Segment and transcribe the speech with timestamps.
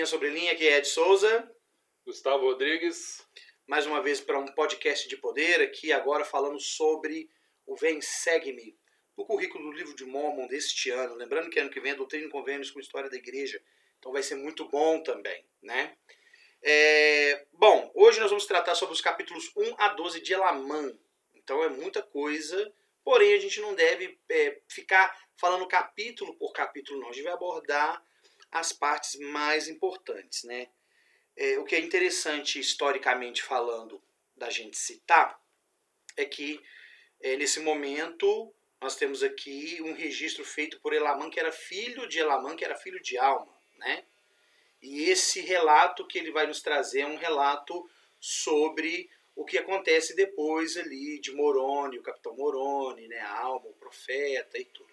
[0.00, 1.46] Linha Sobre Linha, aqui é Ed Souza.
[2.06, 3.22] Gustavo Rodrigues.
[3.66, 7.28] Mais uma vez para um podcast de poder, aqui agora falando sobre
[7.66, 8.78] o Vem Segue-me,
[9.14, 11.16] o currículo do livro de Mormon deste ano.
[11.16, 13.62] Lembrando que ano que vem é Doutrina e Convênios com História da Igreja,
[13.98, 15.94] então vai ser muito bom também, né?
[16.62, 20.98] É, bom, hoje nós vamos tratar sobre os capítulos 1 a 12 de Elamã.
[21.34, 22.72] Então é muita coisa,
[23.04, 27.10] porém a gente não deve é, ficar falando capítulo por capítulo, não.
[27.10, 28.02] A gente vai abordar
[28.50, 30.68] as partes mais importantes, né?
[31.36, 34.02] É, o que é interessante historicamente falando
[34.36, 35.40] da gente citar
[36.16, 36.60] é que
[37.20, 42.18] é, nesse momento nós temos aqui um registro feito por Elamã, que era filho de
[42.18, 44.04] Elamã, que era filho de Alma, né?
[44.82, 47.88] E esse relato que ele vai nos trazer é um relato
[48.18, 54.58] sobre o que acontece depois ali de Moroni, o capitão Moroni, né, Alma, o profeta
[54.58, 54.89] e tudo.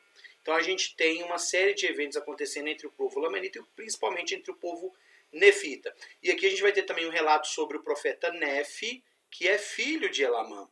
[0.48, 4.34] Então a gente tem uma série de eventos acontecendo entre o povo lamanita e principalmente
[4.34, 4.96] entre o povo
[5.30, 5.94] nefita.
[6.24, 9.58] E aqui a gente vai ter também um relato sobre o profeta Nefe, que é
[9.58, 10.66] filho de Elamã.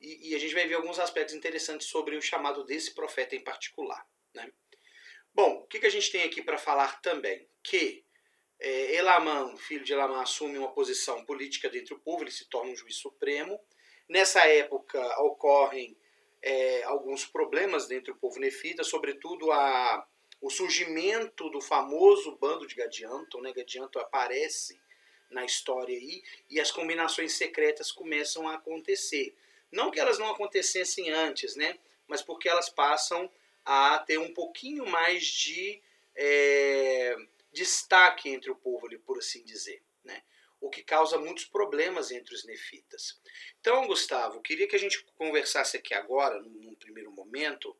[0.00, 3.44] E, e, a gente vai ver alguns aspectos interessantes sobre o chamado desse profeta em
[3.44, 4.08] particular.
[4.32, 4.50] Né?
[5.34, 7.46] Bom, o que, que a gente tem aqui para falar também?
[7.62, 8.02] Que
[8.58, 12.72] é, Elamã, filho de Elamã, assume uma posição política dentro do povo, ele se torna
[12.72, 13.60] um juiz supremo.
[14.08, 15.94] Nessa época ocorrem
[16.42, 20.06] é, alguns problemas dentro do povo nefita, sobretudo a,
[20.40, 23.40] o surgimento do famoso bando de Gadianton.
[23.40, 23.52] Né?
[23.52, 24.80] Gadianton aparece
[25.30, 29.36] na história aí e as combinações secretas começam a acontecer.
[29.70, 31.78] Não que elas não acontecessem antes, né?
[32.06, 33.30] mas porque elas passam
[33.64, 35.82] a ter um pouquinho mais de
[36.16, 37.16] é,
[37.52, 39.82] destaque entre o povo, ali, por assim dizer.
[40.02, 40.22] Né?
[40.60, 43.20] O que causa muitos problemas entre os nefitas.
[43.60, 47.76] Então, Gustavo, queria que a gente conversasse aqui agora, num primeiro momento,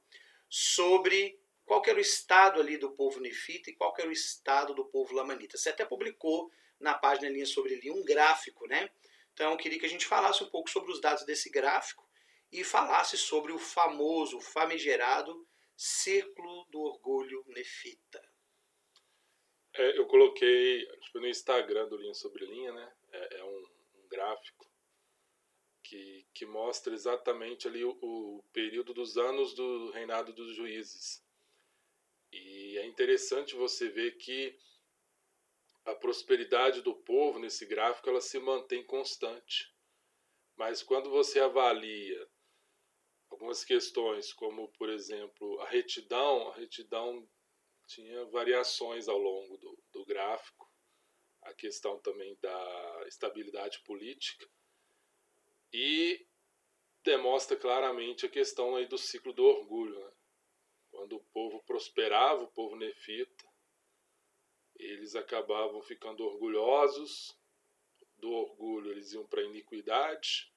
[0.49, 4.87] sobre qual era o estado ali do povo nefita e qual era o estado do
[4.87, 5.57] povo lamanita.
[5.57, 6.51] Você até publicou
[6.81, 8.89] na página Linha Sobre Linha um gráfico, né?
[9.35, 12.09] Então, queria que a gente falasse um pouco sobre os dados desse gráfico
[12.51, 15.47] e falasse sobre o famoso, famigerado
[15.77, 18.28] Círculo do Orgulho Nefita.
[19.75, 22.93] É, eu coloquei no Instagram do Linha Sobre Linha, né?
[23.13, 24.67] É, é um, um, gráfico
[25.83, 31.23] que, que mostra exatamente ali o, o, período dos anos do reinado dos juízes.
[32.33, 34.59] E é interessante você ver que
[35.85, 39.75] a prosperidade do povo nesse gráfico ela se mantém constante.
[40.57, 42.29] Mas quando você avalia
[43.31, 47.27] algumas questões, como por exemplo a retidão, a retidão
[47.89, 50.71] tinha variações ao longo do, do gráfico,
[51.43, 54.47] a questão também da estabilidade política
[55.73, 56.27] e
[57.03, 59.99] demonstra claramente a questão aí do ciclo do orgulho.
[59.99, 60.13] Né?
[60.91, 63.49] Quando o povo prosperava, o povo nefita,
[64.77, 67.37] eles acabavam ficando orgulhosos,
[68.19, 70.53] do orgulho eles iam para a iniquidade,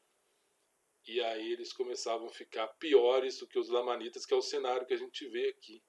[1.08, 4.86] e aí eles começavam a ficar piores do que os lamanitas, que é o cenário
[4.86, 5.82] que a gente vê aqui.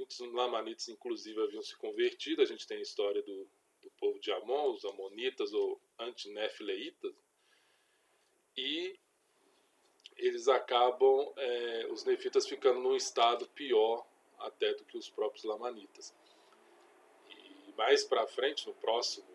[0.00, 2.40] Muitos lamanitas, inclusive, haviam se convertido.
[2.40, 3.46] A gente tem a história do,
[3.82, 7.14] do povo de Amon, os amonitas ou antinefileitas.
[8.56, 8.98] E
[10.16, 14.06] eles acabam, é, os nefitas, ficando num estado pior
[14.38, 16.14] até do que os próprios lamanitas.
[17.28, 19.26] E mais para frente, no próximo,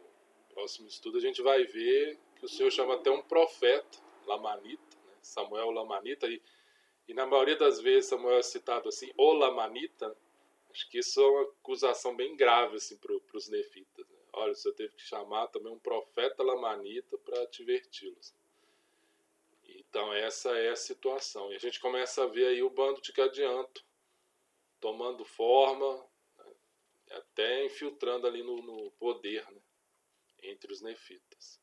[0.51, 5.13] próximo estudo, a gente vai ver que o Senhor chama até um profeta lamanita, né?
[5.21, 6.41] Samuel lamanita, e,
[7.07, 10.17] e na maioria das vezes Samuel é citado assim, o lamanita,
[10.75, 14.05] Acho que isso é uma acusação bem grave assim, para os nefitas.
[14.09, 14.17] Né?
[14.33, 18.35] Olha, você teve que chamar também um profeta lamanita para adverti-los.
[19.63, 21.49] Então essa é a situação.
[21.53, 23.85] E a gente começa a ver aí o bando de Gadianto
[24.81, 26.05] tomando forma,
[26.39, 26.53] né?
[27.11, 29.61] até infiltrando ali no, no poder né?
[30.43, 31.57] entre os nefitas.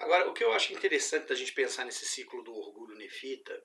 [0.00, 3.64] Agora, o que eu acho interessante da gente pensar nesse ciclo do orgulho nefita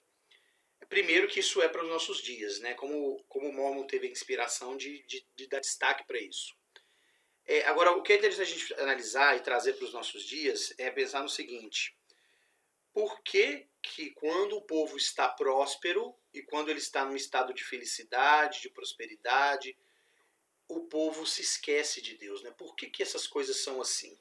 [0.90, 2.74] Primeiro que isso é para os nossos dias, né?
[2.74, 6.56] Como, como o Mormon teve a inspiração de, de, de dar destaque para isso.
[7.46, 10.74] É, agora, o que é interessante a gente analisar e trazer para os nossos dias
[10.78, 11.96] é pensar no seguinte:
[12.92, 17.64] por que, que quando o povo está próspero e quando ele está num estado de
[17.64, 19.78] felicidade, de prosperidade,
[20.68, 22.52] o povo se esquece de Deus, né?
[22.58, 24.18] Por que, que essas coisas são assim?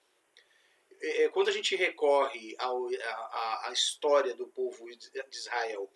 [1.01, 5.91] É, quando a gente recorre à história do povo de Israel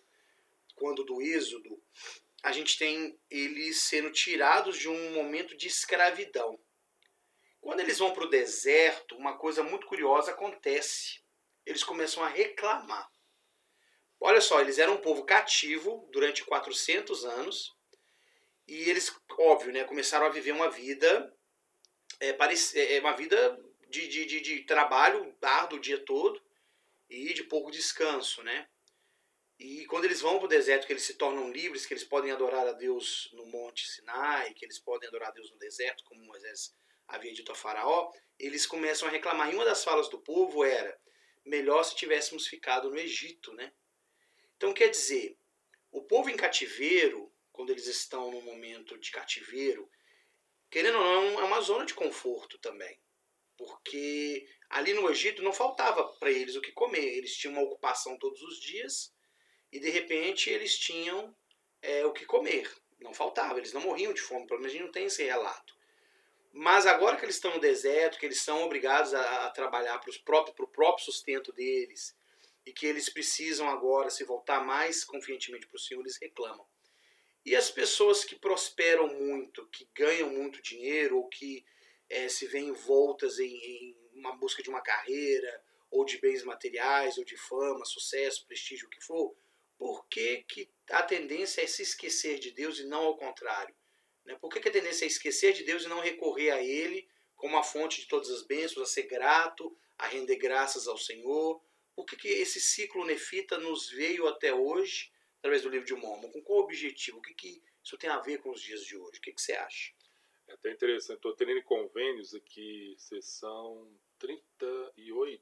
[0.79, 1.81] quando do Êxodo,
[2.41, 6.57] a gente tem eles sendo tirados de um momento de escravidão.
[7.59, 11.21] Quando eles vão para o deserto, uma coisa muito curiosa acontece.
[11.65, 13.11] Eles começam a reclamar.
[14.19, 17.75] Olha só, eles eram um povo cativo durante 400 anos
[18.67, 21.33] e eles, óbvio, né, começaram a viver uma vida
[22.19, 22.35] é,
[22.75, 23.57] é, uma vida
[23.89, 26.41] de, de, de, de trabalho árduo o dia todo
[27.09, 28.67] e de pouco descanso, né?
[29.59, 32.31] E quando eles vão para o deserto, que eles se tornam livres, que eles podem
[32.31, 36.23] adorar a Deus no Monte Sinai, que eles podem adorar a Deus no deserto, como
[36.23, 36.73] Moisés
[37.05, 38.09] havia dito a Faraó,
[38.39, 39.51] eles começam a reclamar.
[39.51, 40.97] E uma das falas do povo era:
[41.45, 43.73] melhor se tivéssemos ficado no Egito, né?
[44.55, 45.37] Então quer dizer,
[45.91, 49.91] o povo em cativeiro, quando eles estão num momento de cativeiro,
[50.69, 52.97] querendo ou não, é uma zona de conforto também.
[53.57, 57.17] Porque ali no Egito não faltava para eles o que comer.
[57.17, 59.13] Eles tinham uma ocupação todos os dias
[59.71, 61.35] e de repente eles tinham
[61.81, 62.69] é, o que comer.
[62.99, 65.77] Não faltava, eles não morriam de fome, pelo menos a gente não tem esse relato.
[66.51, 70.09] Mas agora que eles estão no deserto, que eles são obrigados a, a trabalhar para
[70.09, 72.15] o próprio, próprio sustento deles,
[72.65, 76.65] e que eles precisam agora se voltar mais confiantemente para o Senhor, eles reclamam.
[77.45, 81.63] E as pessoas que prosperam muito, que ganham muito dinheiro, ou que
[82.09, 87.17] é, se veem envoltas em, em uma busca de uma carreira, ou de bens materiais,
[87.17, 89.35] ou de fama, sucesso, prestígio, o que for,
[89.79, 93.73] por que, que a tendência é se esquecer de Deus e não ao contrário?
[94.25, 94.35] Né?
[94.35, 97.57] Por que, que a tendência é esquecer de Deus e não recorrer a Ele como
[97.57, 101.63] a fonte de todas as bênçãos, a ser grato, a render graças ao Senhor?
[101.95, 106.29] Por que, que esse ciclo nefita nos veio até hoje através do livro de Mormon?
[106.29, 107.19] Com qual objetivo?
[107.19, 109.17] O que, que isso tem a ver com os dias de hoje?
[109.17, 109.93] O que, que você acha?
[110.49, 111.15] É até interessante.
[111.15, 115.41] Estou tendo convênios aqui, sessão 38.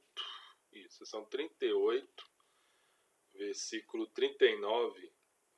[0.74, 2.37] Isso, sessão 38
[3.38, 5.12] versículo 39,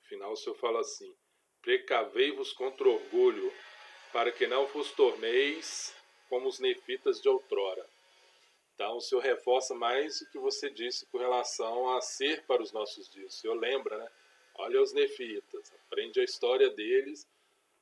[0.04, 1.14] final o Senhor fala assim:
[1.62, 3.52] Precavei-vos contra o orgulho,
[4.12, 5.96] para que não vos torneis
[6.28, 7.88] como os nefitas de outrora.
[8.76, 12.72] Então o Senhor reforça mais o que você disse com relação a ser para os
[12.72, 13.36] nossos dias.
[13.36, 14.10] O Senhor lembra, né?
[14.56, 17.28] Olha os nefitas, aprende a história deles,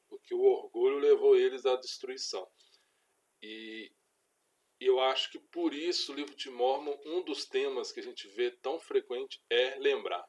[0.10, 2.48] porque o orgulho levou eles à destruição.
[3.42, 3.92] E
[4.80, 8.04] e eu acho que por isso o livro de Mormon, um dos temas que a
[8.04, 10.28] gente vê tão frequente é lembrar.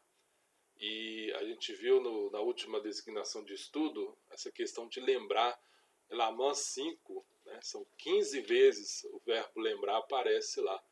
[0.80, 5.60] E a gente viu no, na última designação de estudo essa questão de lembrar.
[6.08, 10.82] Lamã 5, né, são 15 vezes o verbo lembrar aparece lá.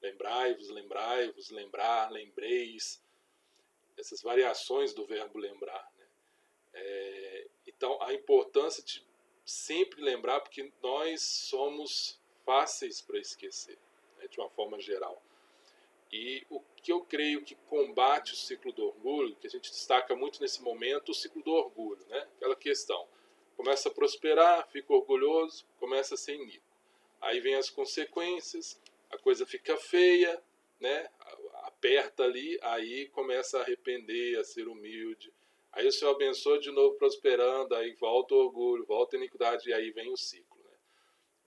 [0.00, 3.02] Lembrai-vos, lembrai-vos, lembrar, lembreis.
[3.98, 5.90] Essas variações do verbo lembrar.
[5.98, 6.06] Né?
[6.74, 9.04] É, então, a importância de
[9.44, 12.19] sempre lembrar, porque nós somos
[12.50, 13.78] fáceis para esquecer,
[14.18, 15.22] né, de uma forma geral.
[16.10, 20.16] E o que eu creio que combate o ciclo do orgulho, que a gente destaca
[20.16, 22.26] muito nesse momento, o ciclo do orgulho, né?
[22.36, 23.06] aquela questão.
[23.56, 26.66] Começa a prosperar, fica orgulhoso, começa a ser inico.
[27.20, 28.80] Aí vem as consequências,
[29.12, 30.42] a coisa fica feia,
[30.80, 31.08] né?
[31.66, 35.32] aperta ali, aí começa a arrepender, a ser humilde.
[35.70, 39.72] Aí o Senhor abençoa de novo prosperando, aí volta o orgulho, volta a iniquidade, e
[39.72, 40.49] aí vem o ciclo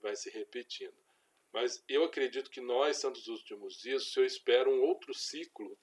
[0.04, 0.94] vai se repetindo.
[1.50, 5.78] Mas eu acredito que nós, santos dos últimos dias, o Senhor espera um outro ciclo,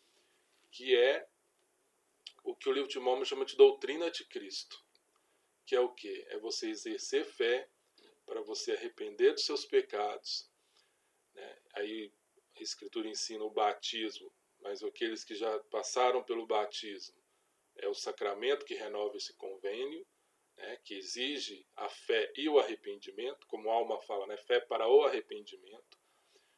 [0.72, 1.28] que é
[2.44, 4.78] o que o livro de Mormon chama de doutrina de Cristo.
[5.66, 6.26] Que é o que?
[6.30, 7.68] É você exercer fé
[8.26, 10.50] para você arrepender dos seus pecados.
[11.34, 11.58] Né?
[11.74, 12.14] Aí
[12.58, 17.20] a Escritura ensina o batismo, mas aqueles que já passaram pelo batismo
[17.78, 20.06] é o sacramento que renova esse convênio
[20.62, 24.88] né, que exige a fé e o arrependimento, como a alma fala, né, fé para
[24.88, 25.98] o arrependimento.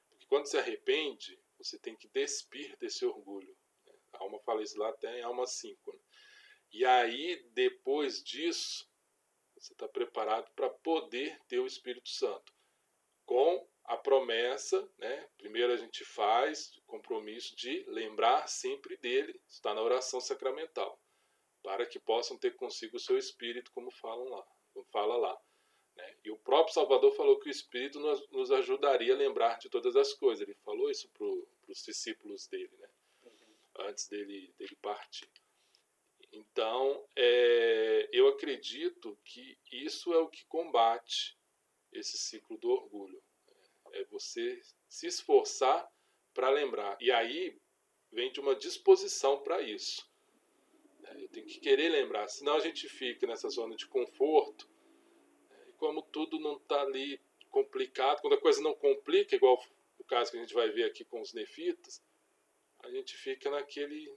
[0.10, 3.56] Porque quando se arrepende, você tem que despir desse orgulho.
[3.86, 3.94] Né?
[4.14, 5.94] A alma fala isso lá até em alma 5.
[5.94, 6.00] Né?
[6.72, 8.90] E aí, depois disso,
[9.56, 12.54] você está preparado para poder ter o Espírito Santo.
[13.26, 15.30] Com a promessa, né?
[15.38, 21.00] primeiro a gente faz o compromisso de lembrar sempre dele, está na oração sacramental
[21.64, 25.42] para que possam ter consigo o seu espírito, como falam lá, como fala lá.
[25.96, 26.16] Né?
[26.26, 29.96] E o próprio Salvador falou que o Espírito nos, nos ajudaria a lembrar de todas
[29.96, 30.42] as coisas.
[30.42, 32.90] Ele falou isso para os discípulos dele, né?
[33.24, 33.88] Uhum.
[33.88, 35.30] antes dele, dele partir.
[36.32, 41.38] Então, é, eu acredito que isso é o que combate
[41.92, 43.22] esse ciclo do orgulho.
[43.92, 45.88] É você se esforçar
[46.34, 46.98] para lembrar.
[47.00, 47.56] E aí
[48.12, 50.12] vem de uma disposição para isso.
[51.34, 54.70] Tenho que querer lembrar, senão a gente fica nessa zona de conforto.
[55.50, 55.66] Né?
[55.70, 59.60] E como tudo não está ali complicado, quando a coisa não complica, igual
[59.98, 62.04] o caso que a gente vai ver aqui com os nefitas,
[62.84, 64.16] a gente fica naquele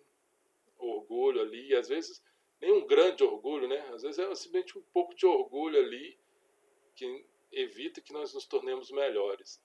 [0.77, 2.23] orgulho ali, e às vezes
[2.61, 3.79] nem um grande orgulho, né?
[3.95, 6.19] Às vezes é simplesmente um pouco de orgulho ali
[6.95, 9.59] que evita que nós nos tornemos melhores.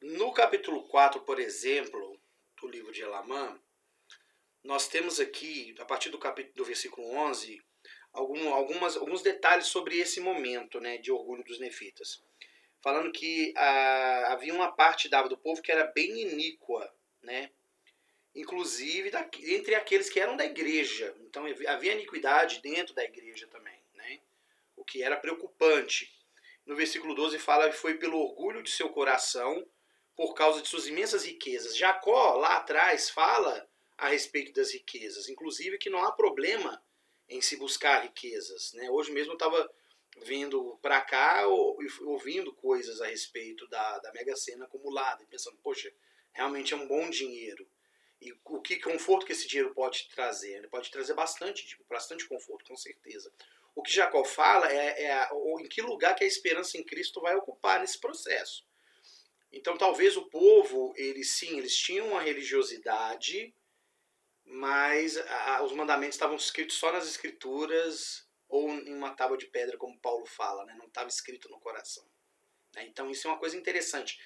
[0.00, 2.20] No capítulo 4, por exemplo,
[2.60, 3.60] do livro de Elamã,
[4.62, 7.62] nós temos aqui, a partir do capítulo do versículo 11,
[8.12, 12.22] algum, algumas, alguns detalhes sobre esse momento né, de orgulho dos nefitas.
[12.80, 17.50] Falando que ah, havia uma parte da, do povo que era bem iníqua, né?
[18.34, 21.14] inclusive da, entre aqueles que eram da igreja.
[21.20, 24.20] Então havia iniquidade dentro da igreja também, né?
[24.76, 26.12] o que era preocupante.
[26.64, 29.66] No versículo 12 fala que foi pelo orgulho de seu coração,
[30.14, 31.76] por causa de suas imensas riquezas.
[31.76, 33.68] Jacó, lá atrás, fala
[33.98, 36.80] a respeito das riquezas, inclusive que não há problema
[37.28, 38.72] em se buscar riquezas.
[38.72, 38.88] Né?
[38.88, 39.68] Hoje mesmo eu estava
[40.24, 45.92] vindo para cá ouvindo coisas a respeito da, da Mega Sena acumulada e pensando, poxa,
[46.32, 47.68] realmente é um bom dinheiro.
[48.20, 50.54] E o que conforto que esse dinheiro pode trazer?
[50.54, 53.32] Ele pode trazer bastante, tipo, bastante conforto, com certeza.
[53.74, 55.28] O que Jacó fala é, é
[55.60, 58.66] em que lugar que a esperança em Cristo vai ocupar nesse processo.
[59.52, 63.54] Então, talvez o povo, eles sim, eles tinham uma religiosidade,
[64.48, 69.76] mas a, os mandamentos estavam escritos só nas escrituras ou em uma tábua de pedra,
[69.76, 70.74] como Paulo fala, né?
[70.78, 72.04] não estava escrito no coração.
[72.74, 72.86] Né?
[72.86, 74.18] Então, isso é uma coisa interessante.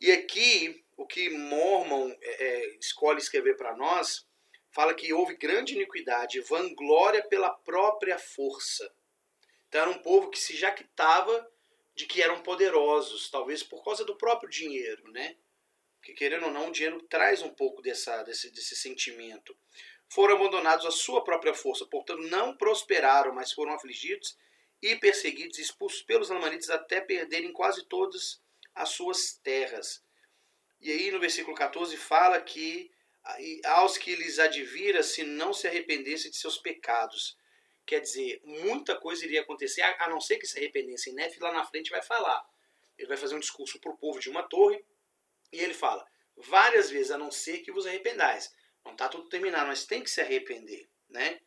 [0.00, 4.26] E aqui, o que Mormon é, é escolhe escrever para nós,
[4.72, 8.92] fala que houve grande iniquidade, vanglória pela própria força.
[9.68, 11.48] Então, era um povo que se jactava
[11.94, 15.36] de que eram poderosos, talvez por causa do próprio dinheiro, né?
[16.04, 19.56] Que querendo ou não, o dinheiro traz um pouco dessa, desse, desse sentimento.
[20.08, 24.36] Foram abandonados à sua própria força, portanto não prosperaram, mas foram afligidos
[24.82, 28.40] e perseguidos, expulsos pelos lamanitas até perderem quase todas
[28.74, 30.04] as suas terras.
[30.80, 32.92] E aí no versículo 14 fala que
[33.64, 37.38] aos que lhes advira se não se arrependessem de seus pecados.
[37.86, 41.14] Quer dizer, muita coisa iria acontecer, a não ser que se arrependessem.
[41.14, 42.44] Nef lá na frente vai falar.
[42.98, 44.82] Ele vai fazer um discurso para o povo de uma torre
[45.54, 46.06] e ele fala
[46.36, 48.52] várias vezes, a não ser que vos arrependais.
[48.84, 50.88] Não está tudo terminado, mas tem que se arrepender.
[51.08, 51.40] Né?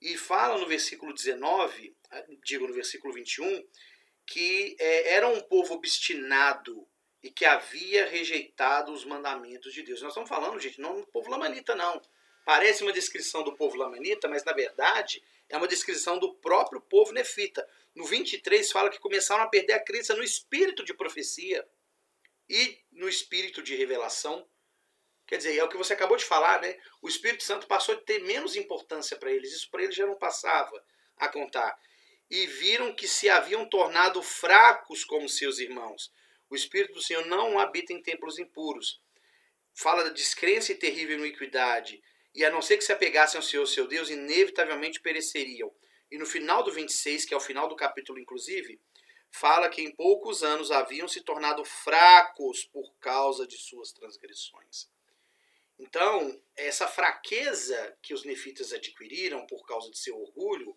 [0.00, 1.96] E fala no versículo 19,
[2.44, 3.66] digo no versículo 21,
[4.24, 6.86] que é, era um povo obstinado
[7.22, 10.00] e que havia rejeitado os mandamentos de Deus.
[10.02, 12.00] Nós estamos falando, gente, não do povo lamanita, não.
[12.44, 17.12] Parece uma descrição do povo lamanita, mas na verdade é uma descrição do próprio povo
[17.12, 17.68] nefita.
[17.94, 21.66] No 23 fala que começaram a perder a crença no espírito de profecia
[22.48, 24.48] e no espírito de revelação.
[25.26, 26.78] Quer dizer, é o que você acabou de falar, né?
[27.02, 29.52] O Espírito Santo passou a ter menos importância para eles.
[29.52, 30.82] Isso para eles já não passava
[31.18, 31.78] a contar.
[32.30, 36.10] E viram que se haviam tornado fracos como seus irmãos.
[36.48, 39.02] O Espírito do Senhor não habita em templos impuros.
[39.74, 42.02] Fala da descrença e terrível iniquidade.
[42.34, 45.70] E a não ser que se apegassem ao Senhor, seu Deus, inevitavelmente pereceriam.
[46.10, 48.80] E no final do 26, que é o final do capítulo, inclusive,
[49.30, 54.88] fala que em poucos anos haviam se tornado fracos por causa de suas transgressões.
[55.78, 60.76] Então, essa fraqueza que os nefitas adquiriram por causa de seu orgulho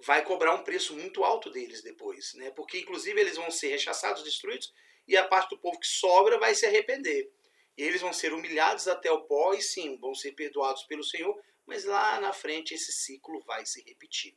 [0.00, 2.50] vai cobrar um preço muito alto deles depois, né?
[2.50, 4.72] Porque inclusive eles vão ser rechaçados, destruídos,
[5.06, 7.32] e a parte do povo que sobra vai se arrepender.
[7.76, 11.40] E eles vão ser humilhados até o pó e sim, vão ser perdoados pelo Senhor,
[11.64, 14.36] mas lá na frente esse ciclo vai se repetir.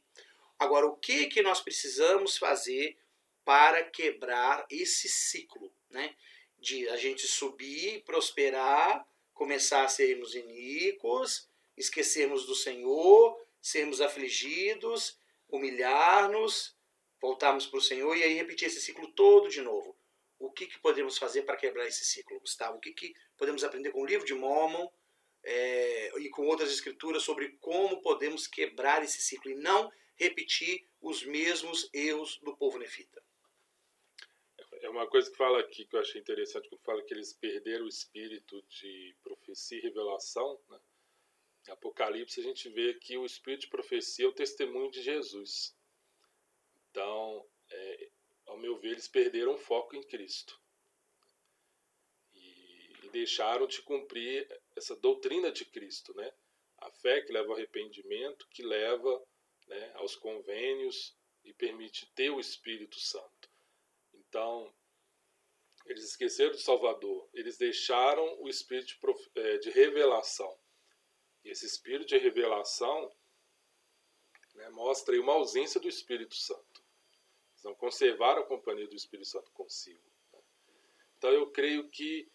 [0.57, 2.97] Agora, o que que nós precisamos fazer
[3.43, 6.15] para quebrar esse ciclo, né?
[6.57, 15.17] De a gente subir, prosperar, começar a sermos iníquos, esquecermos do Senhor, sermos afligidos,
[15.49, 16.75] humilhar-nos,
[17.19, 19.95] voltarmos para o Senhor e aí repetir esse ciclo todo de novo.
[20.39, 22.77] O que, que podemos fazer para quebrar esse ciclo, Gustavo?
[22.77, 24.89] O que, que podemos aprender com o livro de Mormon
[25.43, 31.23] é, e com outras escrituras sobre como podemos quebrar esse ciclo e não repetir os
[31.23, 33.23] mesmos erros do povo nefita?
[34.81, 37.85] É uma coisa que fala aqui que eu achei interessante, quando fala que eles perderam
[37.85, 40.59] o espírito de profecia e revelação.
[40.69, 40.79] Né?
[41.67, 45.77] Em Apocalipse a gente vê que o espírito de profecia é o testemunho de Jesus.
[46.89, 48.09] Então, é,
[48.47, 50.59] ao meu ver, eles perderam o foco em Cristo.
[52.33, 56.33] E, e deixaram de cumprir essa doutrina de Cristo, né?
[56.79, 59.23] A fé que leva ao arrependimento, que leva
[59.67, 63.40] né, aos convênios e permite ter o Espírito Santo.
[64.31, 64.73] Então,
[65.85, 70.57] eles esqueceram do Salvador, eles deixaram o espírito de, é, de revelação.
[71.43, 73.13] E esse espírito de revelação
[74.53, 76.81] né, mostra aí uma ausência do Espírito Santo.
[77.51, 80.09] Eles não conservaram a companhia do Espírito Santo consigo.
[80.31, 80.39] Né?
[81.17, 82.31] Então eu creio que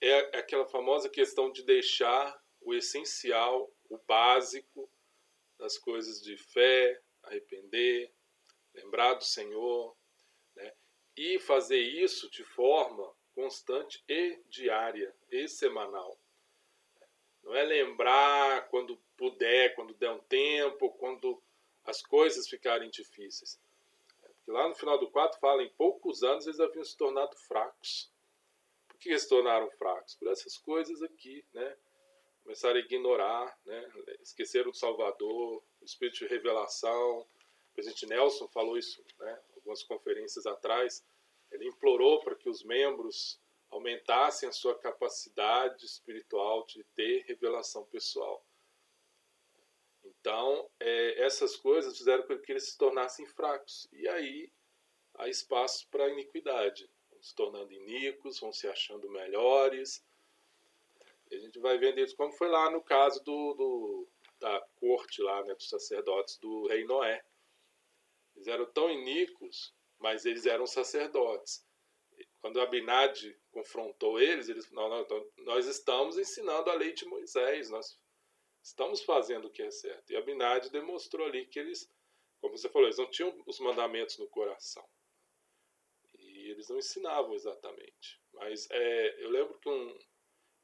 [0.00, 4.90] é aquela famosa questão de deixar o essencial, o básico
[5.56, 8.12] das coisas de fé, arrepender,
[8.74, 9.96] lembrar do Senhor,
[11.20, 16.18] e fazer isso de forma constante e diária e semanal.
[17.44, 21.38] Não é lembrar quando puder, quando der um tempo, quando
[21.84, 23.60] as coisas ficarem difíceis.
[24.22, 28.10] Porque lá no final do 4 fala, em poucos anos eles haviam se tornado fracos.
[28.88, 30.14] Por que eles se tornaram fracos?
[30.14, 31.76] Por essas coisas aqui, né?
[32.42, 33.92] Começaram a ignorar, né?
[34.22, 37.20] esqueceram do Salvador, o espírito de revelação.
[37.20, 39.38] O presidente Nelson falou isso, né?
[39.54, 41.04] algumas conferências atrás.
[41.50, 43.40] Ele implorou para que os membros
[43.70, 48.44] aumentassem a sua capacidade espiritual de ter revelação pessoal.
[50.04, 53.88] Então, é, essas coisas fizeram com que eles se tornassem fracos.
[53.92, 54.50] E aí
[55.14, 56.88] há espaço para a iniquidade.
[57.10, 60.04] Vão se tornando iníquos, vão se achando melhores.
[61.30, 64.08] E a gente vai vendo isso como foi lá no caso do, do
[64.40, 67.22] da corte lá, né, dos sacerdotes do rei Noé.
[68.34, 71.64] Eles eram tão iníquos, mas eles eram sacerdotes.
[72.40, 77.98] Quando Abinadi confrontou eles, eles não, então, nós estamos ensinando a lei de Moisés, nós
[78.62, 80.10] estamos fazendo o que é certo.
[80.10, 81.88] E Abinadi demonstrou ali que eles,
[82.40, 84.86] como você falou, eles não tinham os mandamentos no coração.
[86.18, 88.20] E eles não ensinavam exatamente.
[88.32, 89.98] Mas é, eu lembro que um,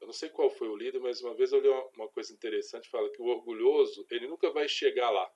[0.01, 2.89] eu não sei qual foi o líder, mas uma vez eu li uma coisa interessante,
[2.89, 5.31] fala que o orgulhoso, ele nunca vai chegar lá,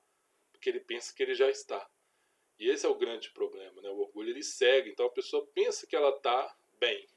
[0.52, 1.88] porque ele pensa que ele já está.
[2.60, 3.90] E esse é o grande problema, né?
[3.90, 7.08] O orgulho ele segue, então a pessoa pensa que ela está bem.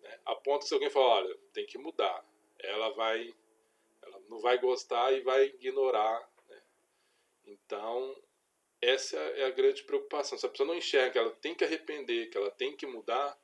[0.00, 0.20] Né?
[0.24, 2.24] A ponto que se alguém falar, olha, tem que mudar,
[2.58, 3.34] ela vai
[4.02, 6.28] ela não vai gostar e vai ignorar.
[6.48, 6.62] Né?
[7.46, 8.20] Então,
[8.80, 10.36] essa é a grande preocupação.
[10.36, 13.38] Se a pessoa não enxerga que ela tem que arrepender, que ela tem que mudar,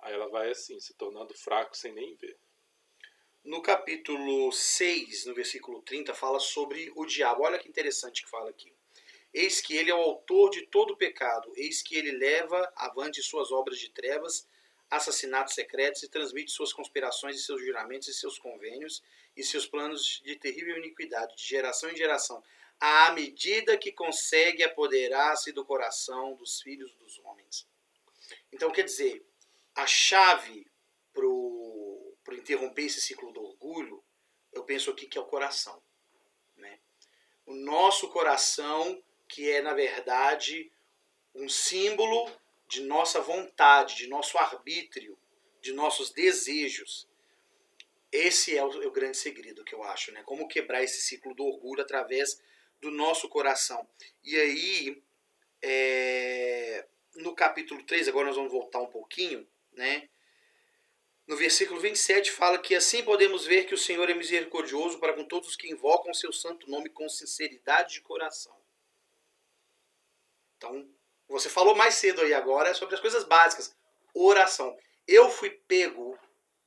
[0.00, 2.36] aí ela vai assim, se tornando fraco sem nem ver.
[3.44, 7.42] No capítulo 6, no versículo 30, fala sobre o diabo.
[7.42, 8.74] Olha que interessante que fala aqui.
[9.32, 13.52] Eis que ele é o autor de todo pecado, eis que ele leva avante suas
[13.52, 14.48] obras de trevas,
[14.90, 19.02] assassinatos secretos e transmite suas conspirações e seus juramentos e seus convênios
[19.36, 22.42] e seus planos de terrível iniquidade, de geração em geração,
[22.80, 27.68] à medida que consegue apoderar-se do coração dos filhos dos homens.
[28.52, 29.24] Então, quer dizer,
[29.74, 30.66] a chave
[31.12, 34.02] para interromper esse ciclo do orgulho,
[34.52, 35.82] eu penso aqui que é o coração.
[36.56, 36.80] Né?
[37.46, 40.70] O nosso coração, que é, na verdade,
[41.34, 42.30] um símbolo
[42.68, 45.16] de nossa vontade, de nosso arbítrio,
[45.62, 47.08] de nossos desejos.
[48.10, 50.22] Esse é o, é o, grande segredo que eu acho, né?
[50.24, 52.42] Como quebrar esse ciclo do orgulho através
[52.80, 53.88] do nosso coração.
[54.24, 55.02] E aí,
[55.62, 60.08] é, no capítulo 3, agora nós vamos voltar um pouquinho, né?
[61.24, 65.24] No versículo 27 fala que assim podemos ver que o Senhor é misericordioso para com
[65.24, 68.59] todos os que invocam o seu santo nome com sinceridade de coração.
[70.60, 70.86] Então,
[71.26, 73.74] você falou mais cedo aí agora sobre as coisas básicas.
[74.12, 74.76] Oração.
[75.08, 76.18] Eu fui pego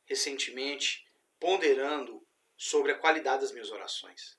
[0.06, 1.08] recentemente
[1.40, 2.26] ponderando
[2.58, 4.36] sobre a qualidade das minhas orações.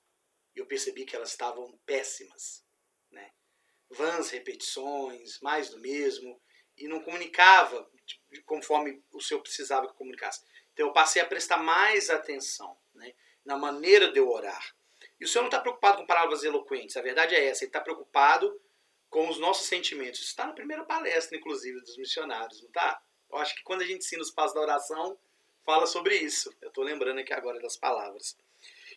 [0.56, 2.64] E eu percebi que elas estavam péssimas.
[3.12, 3.30] Né?
[3.90, 6.40] Vãs repetições, mais do mesmo,
[6.76, 7.88] e não comunicava
[8.44, 10.42] conforme o Senhor precisava que comunicasse.
[10.72, 13.14] Então eu passei a prestar mais atenção né,
[13.44, 14.74] na maneira de eu orar.
[15.20, 17.80] E o Senhor não está preocupado com palavras eloquentes, a verdade é essa, Ele está
[17.80, 18.60] preocupado
[19.14, 20.18] com os nossos sentimentos.
[20.18, 23.00] Isso está na primeira palestra, inclusive, dos missionários, não está?
[23.30, 25.16] Eu acho que quando a gente ensina os passos da oração,
[25.64, 26.52] fala sobre isso.
[26.60, 28.36] Eu estou lembrando aqui agora das palavras.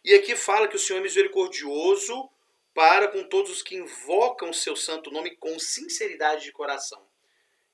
[0.03, 2.32] E aqui fala que o Senhor é misericordioso
[2.73, 7.08] para com todos os que invocam o seu santo nome com sinceridade de coração.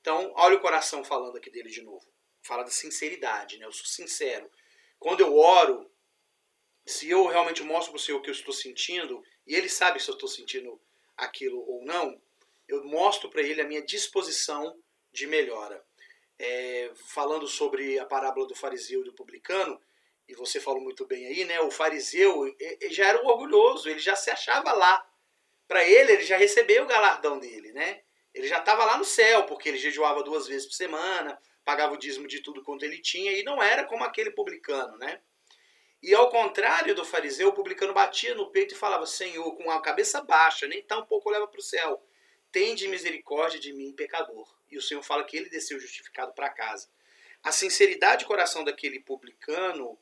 [0.02, 2.06] Então, olha o coração falando aqui dele de novo.
[2.42, 3.64] Fala da sinceridade, né?
[3.64, 4.50] Eu sou sincero.
[4.98, 5.90] Quando eu oro,
[6.84, 9.98] se eu realmente mostro para o Senhor o que eu estou sentindo, e Ele sabe
[9.98, 10.78] se eu estou sentindo
[11.16, 12.20] aquilo ou não,
[12.68, 14.76] eu mostro para Ele a minha disposição
[15.12, 15.84] de melhora.
[16.38, 19.80] É, falando sobre a parábola do fariseu e do publicano,
[20.26, 21.60] e você falou muito bem aí, né?
[21.60, 22.44] O fariseu
[22.90, 25.06] já era orgulhoso, ele já se achava lá.
[25.68, 28.02] Para ele, ele já recebeu o galardão dele, né?
[28.32, 31.96] Ele já estava lá no céu, porque ele jejuava duas vezes por semana, pagava o
[31.96, 35.20] dízimo de tudo quanto ele tinha, e não era como aquele publicano, né?
[36.02, 39.80] E ao contrário do fariseu, o publicano batia no peito e falava: Senhor, com a
[39.80, 42.02] cabeça baixa, nem tão pouco leva para o céu.
[42.54, 44.48] Tende misericórdia de mim, pecador.
[44.70, 46.88] E o Senhor fala que ele desceu justificado para casa.
[47.42, 49.98] A sinceridade de coração daquele publicano,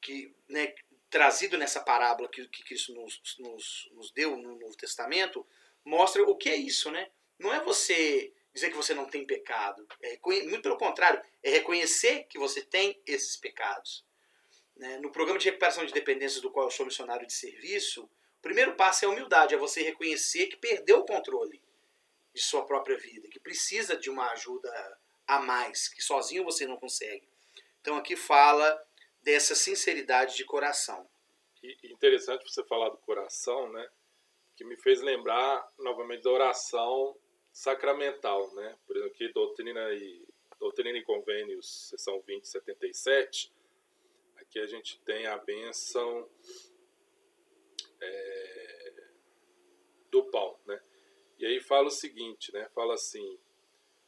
[0.00, 0.74] que né,
[1.10, 5.46] trazido nessa parábola que, que Cristo nos, nos, nos deu no Novo Testamento,
[5.84, 7.10] mostra o que é isso, né?
[7.38, 9.86] não é você dizer que você não tem pecado.
[10.00, 14.06] É muito pelo contrário, é reconhecer que você tem esses pecados.
[14.74, 14.96] Né?
[15.00, 18.74] No programa de recuperação de dependências do qual eu sou missionário de serviço, o primeiro
[18.74, 21.62] passo é a humildade, é você reconhecer que perdeu o controle
[22.34, 26.76] de sua própria vida, que precisa de uma ajuda a mais, que sozinho você não
[26.76, 27.26] consegue.
[27.80, 28.82] Então aqui fala
[29.22, 31.08] dessa sinceridade de coração.
[31.62, 33.88] E interessante você falar do coração, né?
[34.56, 37.16] que me fez lembrar novamente da oração
[37.52, 38.76] sacramental, né?
[38.86, 40.26] Por exemplo, aqui doutrina e
[40.58, 43.52] doutrina e convênios, seção 2077,
[44.36, 46.28] aqui a gente tem a benção
[48.00, 48.92] é,
[50.10, 50.80] do pão, né?
[51.44, 52.70] E aí fala o seguinte, né?
[52.74, 53.38] Fala assim,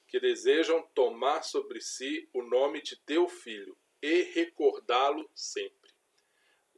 [0.08, 5.90] que desejam tomar sobre si o nome de teu filho e recordá-lo sempre.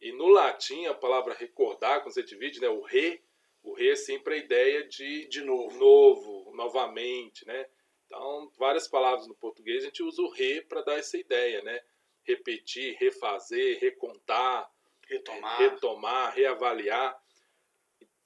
[0.03, 3.23] E no latim, a palavra recordar, quando você divide, né, o re,
[3.63, 5.79] o re é sempre a ideia de, de novo.
[5.79, 7.69] novo, novamente, né?
[8.07, 11.81] Então, várias palavras no português a gente usa o re para dar essa ideia, né?
[12.25, 14.69] Repetir, refazer, recontar,
[15.07, 17.23] retomar, retomar reavaliar.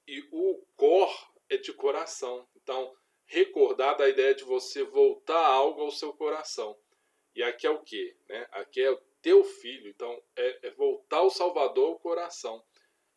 [0.09, 2.47] E o cor é de coração.
[2.57, 2.95] Então,
[3.27, 6.77] recordar da ideia de você voltar algo ao seu coração.
[7.35, 8.15] E aqui é o que?
[8.29, 8.47] Né?
[8.53, 9.89] Aqui é o teu filho.
[9.89, 12.63] Então, é, é, voltar o Salvador ao coração.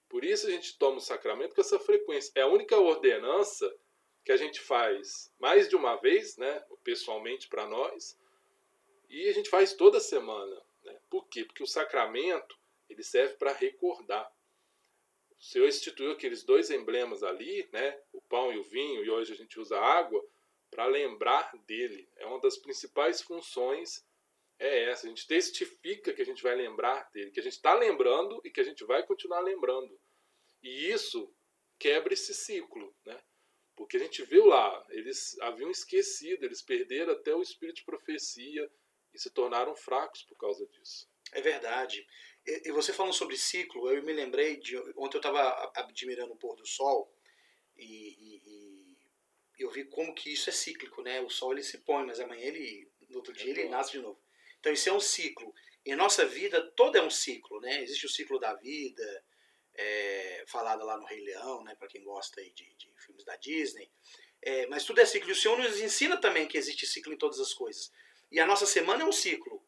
[0.08, 2.32] Por isso a gente toma o sacramento com essa frequência.
[2.36, 3.74] É a única ordenança
[4.24, 6.64] que a gente faz mais de uma vez, né?
[6.84, 8.18] pessoalmente para nós,
[9.10, 10.62] e a gente faz toda semana.
[10.84, 10.98] Né?
[11.10, 11.46] Por quê?
[11.46, 12.58] Porque o sacramento
[12.90, 14.32] ele serve para recordar.
[15.40, 18.00] O Senhor instituiu aqueles dois emblemas ali, né?
[18.12, 20.26] o pão e o vinho, e hoje a gente usa água,
[20.72, 22.10] para lembrar dele.
[22.18, 24.06] É uma das principais funções
[24.60, 25.06] é essa.
[25.06, 28.50] A gente testifica que a gente vai lembrar dele, que a gente está lembrando e
[28.50, 30.00] que a gente vai continuar lembrando.
[30.64, 31.34] E isso
[31.78, 33.22] quebra esse ciclo, né?
[33.76, 38.72] Porque a gente viu lá, eles haviam esquecido, eles perderam até o espírito de profecia
[39.14, 41.10] e se tornaram fracos por causa disso.
[41.34, 42.08] É verdade.
[42.46, 44.78] E, você falando sobre ciclo, eu me lembrei de.
[44.96, 47.12] Ontem eu estava admirando o pôr do sol
[47.76, 48.98] e, e, e,
[49.58, 51.22] eu vi como que isso é cíclico, né?
[51.22, 52.88] O sol ele se põe, mas amanhã ele.
[53.10, 54.22] No outro dia ele nasce de novo.
[54.60, 55.54] Então isso é um ciclo.
[55.84, 57.82] E a nossa vida toda é um ciclo, né?
[57.82, 59.26] Existe o ciclo da vida,
[59.74, 61.74] é, falada lá no Rei Leão, né?
[61.76, 63.90] Para quem gosta aí de, de filmes da Disney.
[64.44, 65.30] É, mas tudo é ciclo.
[65.30, 67.92] E o Senhor nos ensina também que existe ciclo em todas as coisas.
[68.32, 69.66] E a nossa semana é um ciclo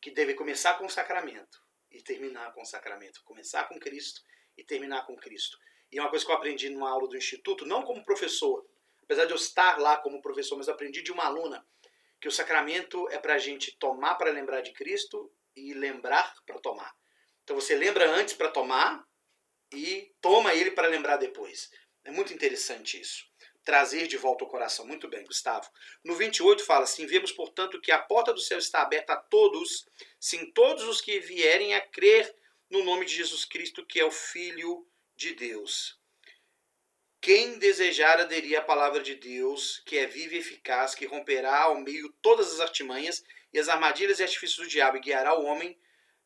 [0.00, 3.22] que deve começar com o sacramento e terminar com o sacramento.
[3.24, 4.22] Começar com Cristo
[4.56, 5.58] e terminar com Cristo.
[5.90, 8.66] E é uma coisa que eu aprendi numa aula do Instituto, não como professor,
[9.02, 11.66] apesar de eu estar lá como professor, mas aprendi de uma aluna
[12.20, 16.58] que o sacramento é para a gente tomar para lembrar de Cristo e lembrar para
[16.58, 16.92] tomar.
[17.44, 19.06] Então você lembra antes para tomar
[19.72, 21.70] e toma ele para lembrar depois.
[22.04, 23.27] É muito interessante isso.
[23.68, 24.86] Trazer de volta o coração.
[24.86, 25.68] Muito bem, Gustavo.
[26.02, 29.86] No 28 fala assim: Vemos, portanto, que a porta do céu está aberta a todos,
[30.18, 32.34] sim, todos os que vierem a crer
[32.70, 36.00] no nome de Jesus Cristo, que é o Filho de Deus.
[37.20, 41.78] Quem desejar aderir à palavra de Deus, que é viva e eficaz, que romperá ao
[41.78, 45.78] meio todas as artimanhas e as armadilhas e artifícios do diabo e guiará o homem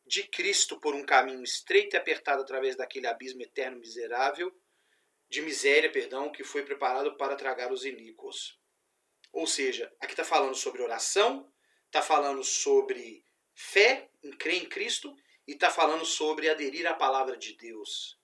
[0.07, 4.49] de Cristo por um caminho estreito e apertado através daquele abismo eterno miserável,
[5.33, 8.59] de miséria, perdão, que foi preparado para tragar os iníquos.
[9.31, 11.51] Ou seja, aqui está falando sobre oração,
[11.87, 15.11] está falando sobre fé, em crer em Cristo,
[15.47, 18.19] e está falando sobre aderir à palavra de Deus.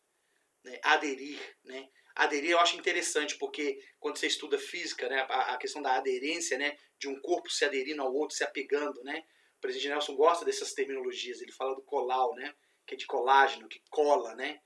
[0.63, 0.80] Né?
[0.84, 1.89] Aderir, né?
[2.13, 6.78] aderir eu acho interessante, porque quando você estuda física, né, a, questão da aderência, né,
[7.00, 9.24] de um corpo se aderindo ao outro, se apegando, né,
[9.58, 12.54] o presidente Nelson gosta dessas terminologias, ele fala do colau, né,
[12.86, 14.62] que é de colágeno, que cola, né,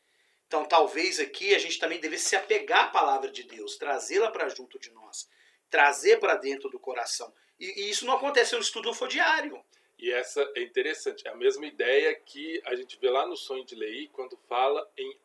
[0.54, 4.48] então talvez aqui a gente também devesse se apegar à palavra de Deus, trazê-la para
[4.50, 5.28] junto de nós,
[5.68, 9.66] trazer para dentro do coração, e, e, isso não acontece no estudo diário.
[9.98, 13.66] E essa é interessante, é a mesma ideia que a gente vê lá no Sonho
[13.66, 15.18] de Lei, quando fala em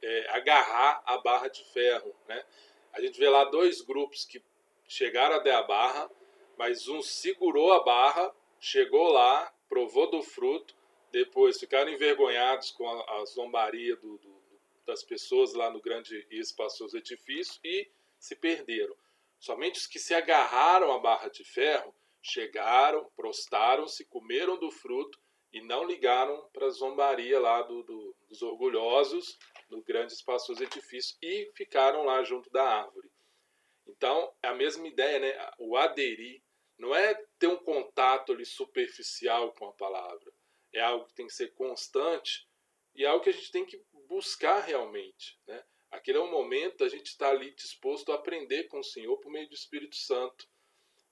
[0.00, 2.14] é, agarrar a barra de ferro.
[2.28, 2.44] Né?
[2.92, 4.40] A gente vê lá dois grupos que
[4.86, 6.08] chegaram até a barra,
[6.56, 10.72] mas um segurou a barra, chegou lá, provou do fruto,
[11.10, 14.35] depois ficaram envergonhados com a, a zombaria do, do,
[14.86, 18.96] das pessoas lá no grande e espaçoso edifício e se perderam.
[19.38, 25.18] Somente os que se agarraram à barra de ferro chegaram, prostaram-se, comeram do fruto
[25.52, 31.16] e não ligaram para a zombaria lá do, do, dos orgulhosos no grande espaçoso edifício
[31.22, 33.10] e ficaram lá junto da árvore.
[33.86, 35.50] Então, é a mesma ideia, né?
[35.58, 36.42] O aderir
[36.78, 40.32] não é ter um contato ali superficial com a palavra.
[40.72, 42.46] É algo que tem que ser constante
[42.94, 45.64] e é algo que a gente tem que buscar realmente, né?
[45.90, 49.30] Aquele é o momento da gente estar ali disposto a aprender com o Senhor por
[49.30, 50.46] meio do Espírito Santo.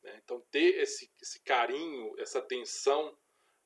[0.02, 0.20] Né?
[0.22, 3.16] Então, ter esse, esse carinho, essa atenção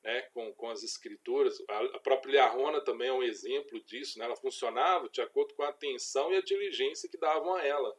[0.03, 1.57] né, com, com as escrituras.
[1.67, 4.17] A, própria Liarrona também é um exemplo disso.
[4.17, 4.25] Né?
[4.25, 7.95] Ela funcionava de acordo com a atenção e a diligência que davam a ela.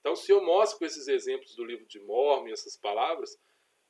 [0.00, 3.38] Então, se eu mostro com esses exemplos do livro de Mormon, essas palavras,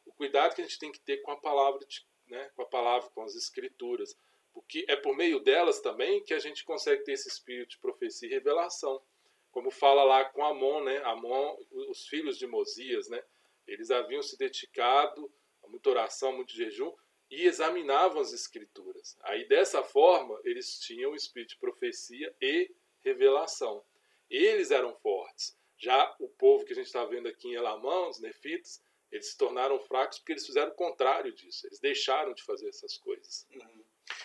[0.05, 2.67] o cuidado que a gente tem que ter com a palavra, de, né, com a
[2.67, 4.15] palavra, com as escrituras,
[4.53, 8.29] porque é por meio delas também que a gente consegue ter esse espírito de profecia
[8.29, 9.03] e revelação.
[9.51, 11.03] como fala lá com Amon, né?
[11.05, 13.23] Amon, os filhos de Mosias, né?
[13.67, 15.31] Eles haviam se dedicado
[15.63, 16.93] a muita oração, muito jejum
[17.31, 19.17] e examinavam as escrituras.
[19.23, 22.71] Aí dessa forma, eles tinham o espírito de profecia e
[23.03, 23.85] revelação.
[24.29, 25.57] Eles eram fortes.
[25.77, 29.37] Já o povo que a gente está vendo aqui em Elamão, os nefitas, eles se
[29.37, 31.67] tornaram fracos porque eles fizeram o contrário disso.
[31.67, 33.47] Eles deixaram de fazer essas coisas.
[33.55, 33.82] Uhum.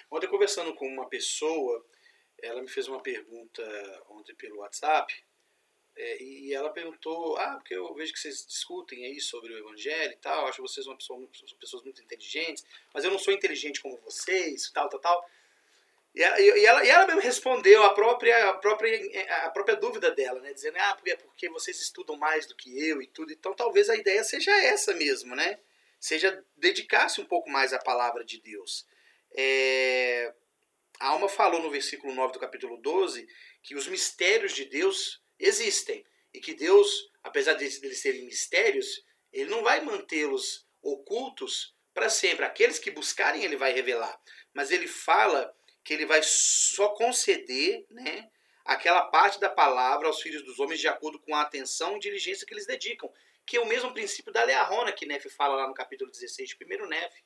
[0.10, 1.86] Ontem, conversando com uma pessoa,
[2.42, 3.64] ela me fez uma pergunta
[4.10, 5.14] ontem pelo WhatsApp,
[5.96, 10.14] é, e ela perguntou, ah, porque eu vejo que vocês discutem aí sobre o evangelho
[10.14, 11.28] e tal, acho vocês uma pessoa,
[11.60, 12.64] pessoas muito inteligentes,
[12.94, 15.30] mas eu não sou inteligente como vocês, tal, tal, tal.
[16.14, 20.12] E ela, e ela, e ela mesmo respondeu a própria, a, própria, a própria dúvida
[20.12, 20.54] dela, né?
[20.54, 23.32] Dizendo, ah, porque, porque vocês estudam mais do que eu e tudo.
[23.32, 25.60] Então talvez a ideia seja essa mesmo, né?
[26.00, 28.86] Seja dedicar-se um pouco mais à palavra de Deus.
[29.36, 30.34] É...
[31.00, 33.28] A Alma falou no versículo 9 do capítulo 12
[33.62, 36.06] que os mistérios de Deus existem.
[36.34, 42.46] E que Deus, apesar de eles serem mistérios, ele não vai mantê-los ocultos para sempre.
[42.46, 44.20] Aqueles que buscarem, ele vai revelar.
[44.54, 48.30] Mas ele fala que ele vai só conceder né,
[48.66, 52.46] aquela parte da palavra aos filhos dos homens de acordo com a atenção e diligência
[52.46, 53.12] que eles dedicam.
[53.46, 56.58] Que é o mesmo princípio da Learrona que Nefe fala lá no capítulo 16 de
[56.62, 57.24] 1 Nefe.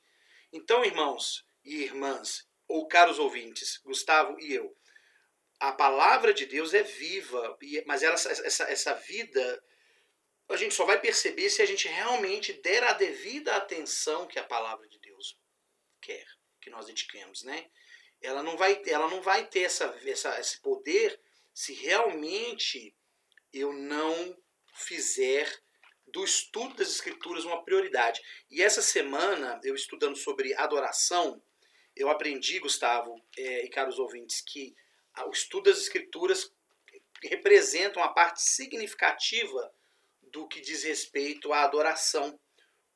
[0.54, 4.76] Então, irmãos e irmãs, ou caros ouvintes, Gustavo e eu,
[5.60, 9.64] a palavra de Deus é viva, mas ela, essa, essa vida
[10.50, 14.44] a gente só vai perceber se a gente realmente der a devida atenção que a
[14.44, 15.40] palavra de Deus
[16.02, 16.26] quer
[16.60, 17.70] que nós dediquemos, né?
[18.22, 21.20] ela não vai, ela não vai ter essa, essa, esse poder
[21.54, 22.96] se realmente
[23.52, 24.38] eu não
[24.74, 25.52] fizer
[26.08, 28.22] do estudo das escrituras uma prioridade.
[28.50, 31.42] E essa semana, eu estudando sobre adoração,
[31.96, 34.76] eu aprendi, Gustavo é, e caros ouvintes, que
[35.26, 36.52] o estudo das escrituras
[37.24, 39.74] representa uma parte significativa
[40.22, 42.40] do que diz respeito à adoração,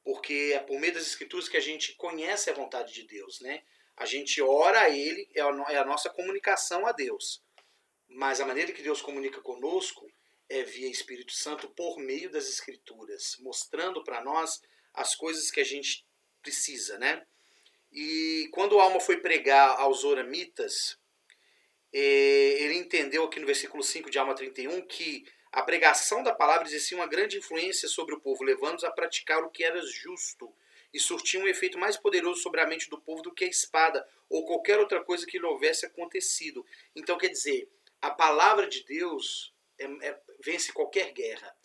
[0.04, 3.64] porque é por meio das escrituras que a gente conhece a vontade de Deus, né?
[3.98, 7.42] A gente ora a Ele, é, é a nossa comunicação a Deus.
[8.08, 10.08] Mas a maneira que Deus comunica conosco
[10.48, 14.62] é via Espírito Santo por meio das Escrituras, mostrando para nós
[14.94, 16.06] as coisas que a gente
[16.42, 17.26] precisa, né?
[17.96, 21.00] E quando Alma foi pregar aos oramitas,
[21.94, 21.98] é,
[22.62, 26.98] ele entendeu aqui no versículo 5 de Alma 31 que a pregação da palavra exercia
[26.98, 30.54] uma grande influência sobre o povo, levando-os a praticar o que era justo
[30.94, 34.06] e surtia um efeito mais poderoso sobre a mente do povo do que a espada
[34.30, 36.66] ou qualquer outra coisa que lhe houvesse acontecido.
[36.94, 37.70] Então, quer dizer,
[38.02, 41.56] a palavra de Deus é, é, vence qualquer guerra.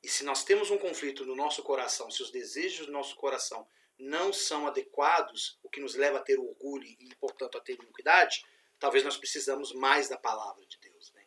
[0.00, 3.66] E se nós temos um conflito no nosso coração, se os desejos do nosso coração
[4.02, 8.44] não são adequados, o que nos leva a ter orgulho e, portanto, a ter iniquidade,
[8.78, 11.12] talvez nós precisamos mais da palavra de Deus.
[11.12, 11.22] Né?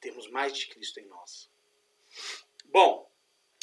[0.00, 1.50] Temos mais de Cristo em nós.
[2.66, 3.10] Bom,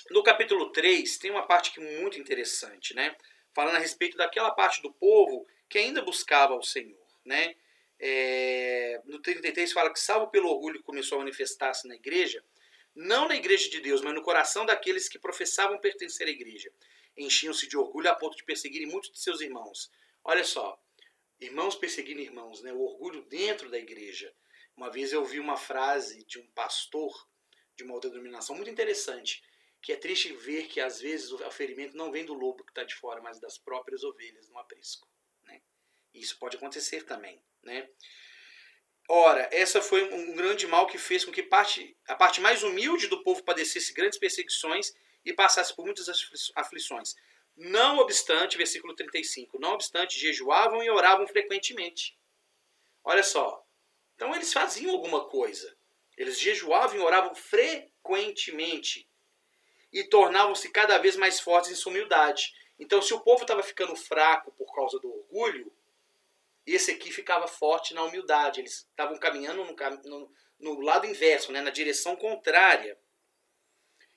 [0.09, 3.15] no capítulo 3 tem uma parte que é muito interessante, né?
[3.53, 7.07] falando a respeito daquela parte do povo que ainda buscava o Senhor.
[7.23, 7.55] Né?
[7.97, 12.43] É, no 33 fala que, salvo pelo orgulho começou a manifestar-se na igreja,
[12.93, 16.69] não na igreja de Deus, mas no coração daqueles que professavam pertencer à igreja,
[17.17, 19.91] enchiam-se de orgulho a ponto de perseguirem muitos de seus irmãos.
[20.23, 20.81] Olha só,
[21.39, 22.71] irmãos perseguindo irmãos, né?
[22.73, 24.33] o orgulho dentro da igreja.
[24.75, 27.11] Uma vez eu vi uma frase de um pastor
[27.75, 29.41] de uma outra denominação muito interessante
[29.81, 32.83] que é triste ver que às vezes o ferimento não vem do lobo que está
[32.83, 35.07] de fora, mas das próprias ovelhas no aprisco.
[35.45, 35.61] Né?
[36.13, 37.41] Isso pode acontecer também.
[37.63, 37.89] Né?
[39.07, 43.07] Ora, essa foi um grande mal que fez com que parte, a parte mais humilde
[43.07, 44.93] do povo padecesse grandes perseguições
[45.27, 46.07] e passasse por muitas
[46.55, 47.13] aflições.
[47.53, 52.17] Não obstante, versículo 35, não obstante, jejuavam e oravam frequentemente.
[53.03, 53.61] Olha só.
[54.15, 55.75] Então eles faziam alguma coisa.
[56.17, 59.09] Eles jejuavam e oravam frequentemente
[59.91, 62.53] e tornavam-se cada vez mais fortes em sua humildade.
[62.79, 65.71] Então, se o povo estava ficando fraco por causa do orgulho,
[66.65, 68.61] esse aqui ficava forte na humildade.
[68.61, 72.97] Eles estavam caminhando no, no, no lado inverso, né, na direção contrária.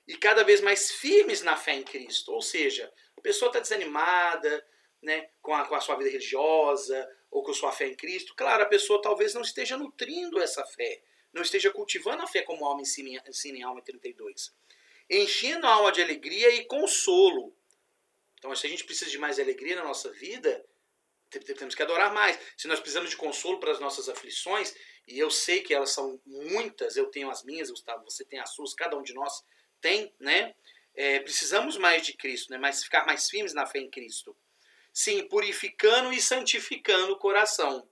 [0.07, 2.31] E cada vez mais firmes na fé em Cristo.
[2.31, 4.65] Ou seja, a pessoa está desanimada
[5.01, 8.35] né, com, a, com a sua vida religiosa ou com a sua fé em Cristo.
[8.35, 12.65] Claro, a pessoa talvez não esteja nutrindo essa fé, não esteja cultivando a fé como
[12.65, 14.53] a alma ensina, ensina em Alma 32
[15.11, 17.53] enchendo a alma de alegria e consolo.
[18.39, 20.65] Então, se a gente precisa de mais alegria na nossa vida,
[21.29, 22.39] temos que adorar mais.
[22.57, 24.73] Se nós precisamos de consolo para as nossas aflições,
[25.07, 28.53] e eu sei que elas são muitas, eu tenho as minhas, Gustavo, você tem as
[28.53, 29.43] suas, cada um de nós
[29.81, 30.55] tem, né?
[30.93, 32.57] É, precisamos mais de Cristo, né?
[32.57, 34.35] Mas ficar mais firmes na fé em Cristo.
[34.93, 37.87] Sim, purificando e santificando o coração.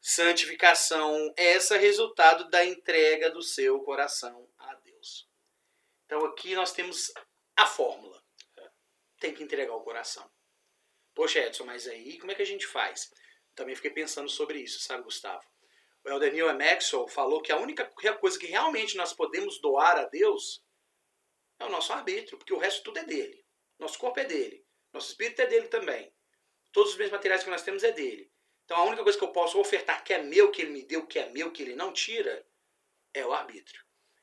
[0.00, 5.28] Santificação, essa é resultado da entrega do seu coração a Deus.
[6.04, 7.12] Então aqui nós temos
[7.56, 8.22] a fórmula.
[9.18, 10.28] Tem que entregar o coração.
[11.14, 13.12] Poxa, Edson, mas aí como é que a gente faz?
[13.54, 15.44] Também fiquei pensando sobre isso, sabe, Gustavo?
[16.04, 17.84] O Elder Maxwell falou que a única
[18.18, 20.62] coisa que realmente nós podemos doar a Deus
[21.62, 23.44] é o nosso arbítrio, porque o resto tudo é dele.
[23.78, 26.12] Nosso corpo é dele, nosso espírito é dele também.
[26.72, 28.30] Todos os bens materiais que nós temos é dele.
[28.64, 31.06] Então a única coisa que eu posso ofertar que é meu, que ele me deu,
[31.06, 32.46] que é meu, que ele não tira,
[33.12, 33.82] é o arbítrio.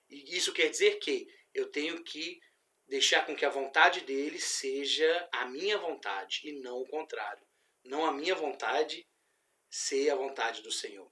[0.10, 2.40] E isso quer dizer que eu tenho que
[2.88, 7.46] deixar com que a vontade dele seja a minha vontade e não o contrário.
[7.84, 9.08] Não a minha vontade
[9.70, 11.12] ser a vontade do Senhor.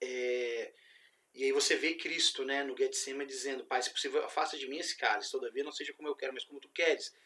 [0.00, 0.72] É,
[1.40, 4.76] e aí você vê Cristo né, no Getsemane dizendo, Pai, se possível, afasta de mim
[4.76, 7.16] esse cálice, todavia não seja como eu quero, mas como tu queres.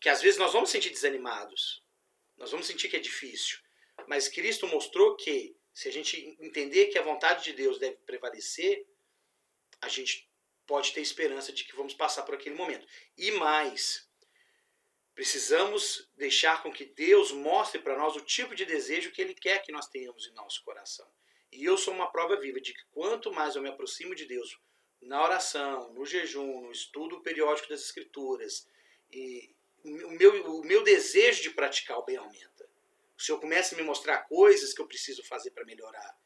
[0.00, 1.80] Que às vezes nós vamos sentir desanimados,
[2.36, 3.60] nós vamos sentir que é difícil,
[4.08, 8.84] mas Cristo mostrou que se a gente entender que a vontade de Deus deve prevalecer,
[9.80, 10.28] a gente
[10.66, 12.84] pode ter esperança de que vamos passar por aquele momento.
[13.16, 14.10] E mais,
[15.14, 19.62] precisamos deixar com que Deus mostre para nós o tipo de desejo que Ele quer
[19.62, 21.08] que nós tenhamos em nosso coração.
[21.54, 24.58] E eu sou uma prova viva de que quanto mais eu me aproximo de Deus
[25.00, 28.68] na oração, no jejum, no estudo periódico das Escrituras,
[29.12, 32.68] e o meu, o meu desejo de praticar o bem aumenta.
[33.16, 36.18] O Senhor começa a me mostrar coisas que eu preciso fazer para melhorar.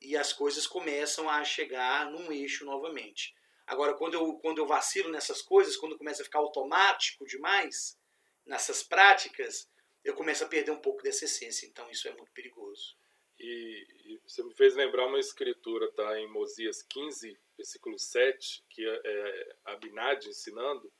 [0.00, 3.34] E as coisas começam a chegar num eixo novamente.
[3.66, 7.98] Agora, quando eu, quando eu vacilo nessas coisas, quando começa a ficar automático demais,
[8.46, 9.68] nessas práticas,
[10.04, 11.66] eu começo a perder um pouco dessa essência.
[11.66, 12.96] Então, isso é muito perigoso.
[13.38, 16.18] E, e você me fez lembrar uma escritura, tá?
[16.18, 20.90] Em Mosias 15, versículo 7, que é, é Abinad ensinando,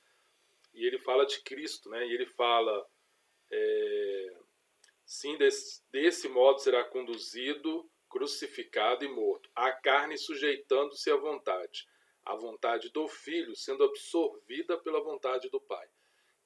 [0.72, 2.06] e ele fala de Cristo, né?
[2.06, 2.86] E ele fala,
[3.50, 4.36] é,
[5.04, 11.86] sim, desse, desse modo será conduzido, crucificado e morto, a carne sujeitando-se à vontade
[12.28, 15.88] a vontade do filho sendo absorvida pela vontade do pai.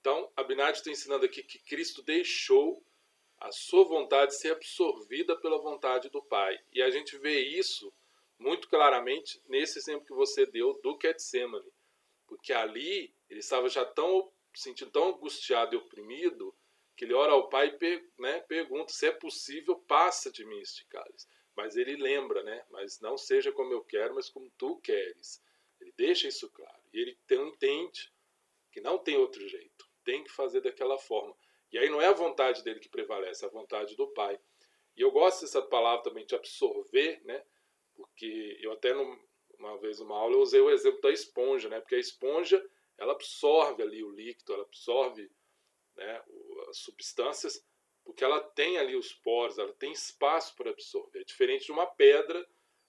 [0.01, 2.85] Então, Abinadi está ensinando aqui que Cristo deixou
[3.43, 6.59] a sua vontade ser absorvida pela vontade do pai.
[6.73, 7.93] E a gente vê isso
[8.39, 11.73] muito claramente nesse exemplo que você deu do Getsemane.
[12.27, 16.55] Porque ali ele estava já tão sentindo tão angustiado e oprimido
[16.97, 20.87] que ele ora ao pai e né, pergunta se é possível, passa de mim este
[20.87, 21.27] cálice.
[21.57, 22.65] Mas ele lembra, né?
[22.71, 25.43] Mas não seja como eu quero, mas como tu queres.
[25.81, 26.83] Ele deixa isso claro.
[26.93, 28.13] E ele entende
[28.71, 29.87] que não tem outro jeito.
[30.05, 31.37] Tem que fazer daquela forma.
[31.73, 34.39] E aí não é a vontade dele que prevalece, é a vontade do Pai.
[34.97, 37.43] E eu gosto dessa palavra também de absorver, né?
[37.95, 38.95] Porque eu até
[39.59, 41.81] uma vez numa aula eu usei o exemplo da esponja, né?
[41.81, 42.63] Porque a esponja
[42.99, 45.31] ela absorve ali o líquido, ela absorve
[45.97, 46.23] né,
[46.69, 47.65] as substâncias,
[48.05, 51.21] porque ela tem ali os poros, ela tem espaço para absorver.
[51.21, 52.47] É diferente de uma pedra,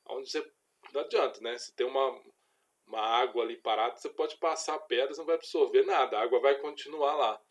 [0.07, 0.45] onde você
[0.91, 1.57] não adianta, né?
[1.57, 2.21] Se tem uma,
[2.85, 6.59] uma água ali parada, você pode passar pedras, não vai absorver nada, a água vai
[6.59, 7.41] continuar lá,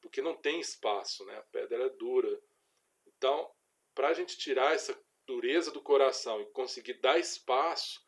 [0.00, 1.36] porque não tem espaço, né?
[1.36, 2.40] A pedra é dura.
[3.06, 3.50] Então,
[3.94, 8.00] para a gente tirar essa dureza do coração e conseguir dar espaço,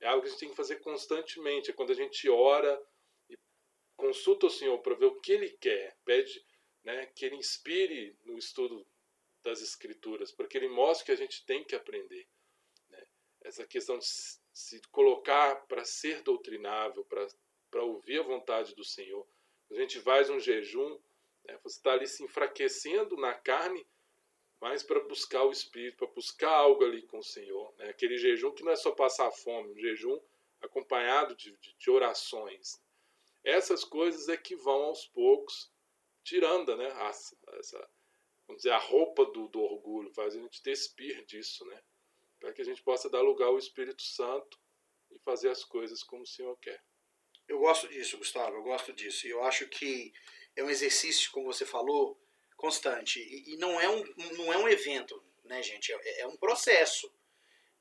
[0.00, 1.70] é algo que a gente tem que fazer constantemente.
[1.70, 2.80] É quando a gente ora
[3.28, 3.36] e
[3.96, 6.44] consulta o Senhor para ver o que Ele quer, pede
[6.84, 8.86] né, que Ele inspire no estudo
[9.42, 12.28] das Escrituras, para que Ele mostre que a gente tem que aprender.
[12.90, 13.02] Né?
[13.42, 17.04] Essa questão de se colocar para ser doutrinável,
[17.70, 19.26] para ouvir a vontade do Senhor.
[19.70, 20.98] A gente faz um jejum,
[21.48, 23.86] né, você está ali se enfraquecendo na carne,
[24.60, 27.74] mas para buscar o Espírito, para buscar algo ali com o Senhor.
[27.78, 27.88] Né?
[27.88, 30.20] Aquele jejum que não é só passar fome, um jejum
[30.60, 32.80] acompanhado de, de, de orações.
[33.44, 35.72] Essas coisas é que vão aos poucos
[36.24, 37.90] tirando né, a, essa,
[38.46, 41.82] vamos dizer, a roupa do, do orgulho, faz a gente despir disso, né?
[42.38, 44.58] para que a gente possa dar lugar ao Espírito Santo
[45.10, 46.82] e fazer as coisas como o Senhor quer.
[47.46, 49.26] Eu gosto disso, Gustavo, eu gosto disso.
[49.26, 50.12] E eu acho que
[50.58, 52.20] é um exercício, como você falou,
[52.56, 53.20] constante.
[53.20, 54.04] E, não, é um,
[54.36, 55.92] não é um evento, né, gente?
[55.92, 57.10] É, é um processo.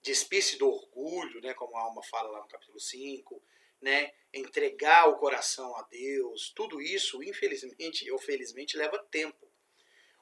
[0.01, 3.41] Despir-se do orgulho, né, como a alma fala lá no capítulo 5,
[3.81, 9.51] né, entregar o coração a Deus, tudo isso, infelizmente ou felizmente, leva tempo.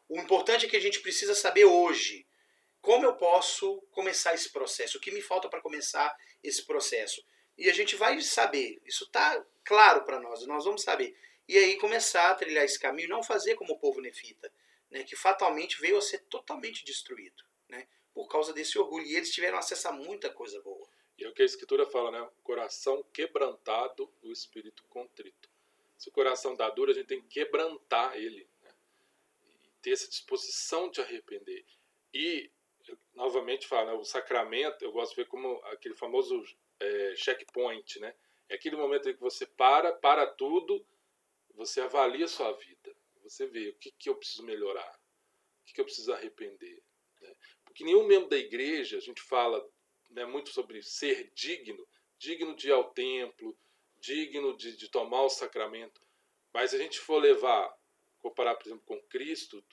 [0.07, 2.25] O importante é que a gente precisa saber hoje
[2.79, 4.97] como eu posso começar esse processo?
[4.97, 7.21] O que me falta para começar esse processo?
[7.57, 11.17] E a gente vai saber, isso está claro para nós, nós vamos saber.
[11.47, 14.51] E aí começar a trilhar esse caminho, não fazer como o povo nefita,
[14.89, 19.05] né, que fatalmente veio a ser totalmente destruído, né, por causa desse orgulho.
[19.05, 20.87] E eles tiveram acesso a muita coisa boa.
[21.17, 22.29] E é o que a Escritura fala, né?
[22.43, 25.49] Coração quebrantado, o espírito contrito.
[25.97, 28.47] Se o coração dá duro, a gente tem que quebrantar ele.
[28.61, 28.71] Né?
[29.63, 31.65] E ter essa disposição de arrepender.
[32.13, 32.51] E
[33.13, 36.43] novamente falo, né, o sacramento, eu gosto de ver como aquele famoso
[36.79, 38.13] é, checkpoint, né?
[38.47, 40.85] É aquele momento em que você para, para tudo,
[41.55, 42.95] você avalia a sua vida.
[43.23, 44.99] Você vê o que, que eu preciso melhorar,
[45.61, 46.83] o que, que eu preciso arrepender.
[47.21, 47.35] Né?
[47.63, 49.65] Porque nenhum membro da igreja, a gente fala
[50.11, 51.87] né, muito sobre ser digno,
[52.19, 53.57] digno de ir ao templo,
[53.97, 56.01] digno de, de tomar o sacramento.
[56.53, 57.75] Mas se a gente for levar,
[58.19, 59.63] comparar, por exemplo, com Cristo,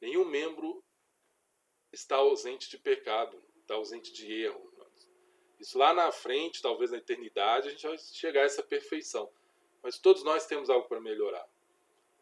[0.00, 0.84] nenhum membro
[1.92, 4.72] está ausente de pecado, está ausente de erro.
[5.58, 9.32] Isso lá na frente, talvez na eternidade, a gente vai chegar a essa perfeição.
[9.82, 11.46] Mas todos nós temos algo para melhorar.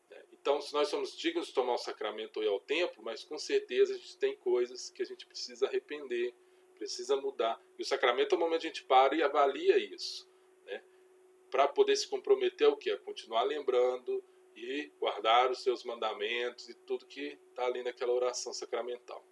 [0.09, 0.23] Né?
[0.33, 3.95] Então, se nós somos dignos de tomar o sacramento ir ao templo, mas com certeza
[3.95, 6.35] a gente tem coisas que a gente precisa arrepender,
[6.75, 7.61] precisa mudar.
[7.79, 10.29] E o sacramento é o momento que a gente para e avalia isso.
[10.65, 10.83] Né?
[11.51, 12.91] Para poder se comprometer ao quê?
[12.93, 14.25] A continuar lembrando
[14.57, 19.25] e guardar os seus mandamentos e tudo que está ali naquela oração sacramental.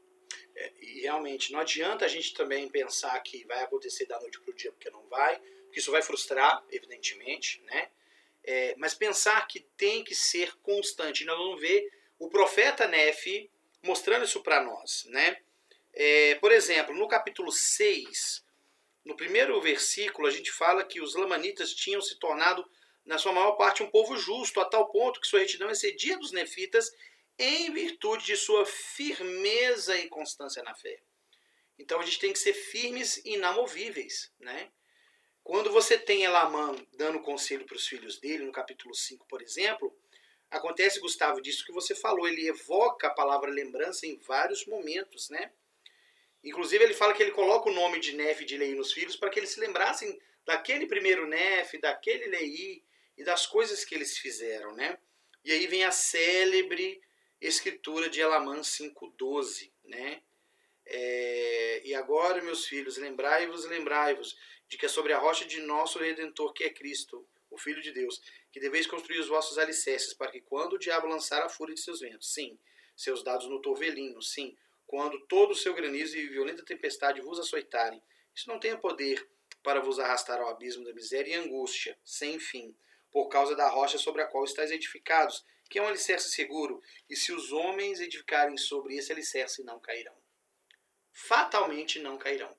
[0.54, 4.50] É, e realmente não adianta a gente também pensar que vai acontecer da noite para
[4.50, 7.90] o dia, porque não vai, porque isso vai frustrar, evidentemente, né?
[8.50, 11.22] É, mas pensar que tem que ser constante.
[11.26, 11.86] Nós vamos ver
[12.18, 13.50] o profeta Nefe
[13.82, 15.36] mostrando isso para nós, né?
[15.92, 18.42] É, por exemplo, no capítulo 6,
[19.04, 22.66] no primeiro versículo, a gente fala que os lamanitas tinham se tornado,
[23.04, 26.32] na sua maior parte, um povo justo, a tal ponto que sua retidão excedia dos
[26.32, 26.90] nefitas
[27.38, 31.02] em virtude de sua firmeza e constância na fé.
[31.78, 34.72] Então a gente tem que ser firmes e inamovíveis, né?
[35.48, 39.98] Quando você tem Elamã dando conselho para os filhos dele, no capítulo 5, por exemplo,
[40.50, 45.50] acontece, Gustavo, disso que você falou, ele evoca a palavra lembrança em vários momentos, né?
[46.44, 49.30] Inclusive ele fala que ele coloca o nome de Nefe de Lei nos filhos para
[49.30, 52.84] que eles se lembrassem daquele primeiro Nefe, daquele Lei
[53.16, 54.98] e das coisas que eles fizeram, né?
[55.42, 57.00] E aí vem a célebre
[57.40, 60.20] escritura de Elamã 5,12, né?
[60.84, 64.36] É, e agora, meus filhos, lembrai-vos, lembrai-vos
[64.68, 67.92] de que é sobre a rocha de nosso Redentor, que é Cristo, o Filho de
[67.92, 68.20] Deus,
[68.52, 71.80] que deveis construir os vossos alicerces, para que quando o diabo lançar a fúria de
[71.80, 72.58] seus ventos, sim,
[72.96, 74.56] seus dados no torvelinho, sim,
[74.86, 78.02] quando todo o seu granizo e violenta tempestade vos açoitarem,
[78.34, 79.26] isso não tenha poder
[79.62, 82.74] para vos arrastar ao abismo da miséria e angústia, sem fim,
[83.10, 87.16] por causa da rocha sobre a qual estáis edificados, que é um alicerce seguro, e
[87.16, 90.14] se os homens edificarem sobre esse alicerce, não cairão.
[91.12, 92.56] Fatalmente não cairão.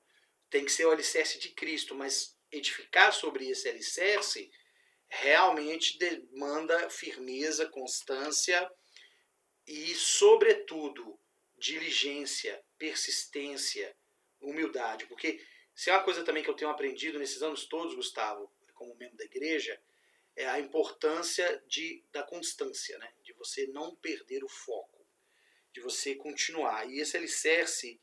[0.50, 4.50] Tem que ser o alicerce de Cristo, mas edificar sobre esse alicerce
[5.08, 8.70] realmente demanda firmeza, constância
[9.66, 11.18] e, sobretudo,
[11.58, 13.96] diligência, persistência,
[14.40, 15.06] humildade.
[15.06, 15.40] Porque
[15.74, 19.16] se é uma coisa também que eu tenho aprendido nesses anos todos, Gustavo, como membro
[19.16, 19.80] da igreja,
[20.36, 23.12] é a importância de, da constância, né?
[23.22, 25.06] de você não perder o foco,
[25.72, 26.88] de você continuar.
[26.88, 28.00] E esse alicerce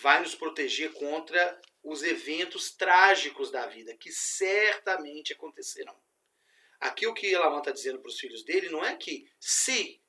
[0.00, 5.96] vai nos proteger contra os eventos trágicos da vida, que certamente acontecerão.
[6.80, 10.02] Aqui o que Elamã está dizendo para os filhos dele não é que se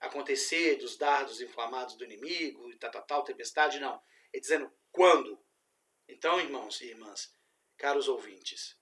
[0.00, 4.02] acontecer dos dardos inflamados do inimigo e tal, tal, tal, tempestade, não.
[4.32, 5.38] É dizendo quando.
[6.08, 7.34] Então, irmãos e irmãs,
[7.76, 8.76] caros ouvintes,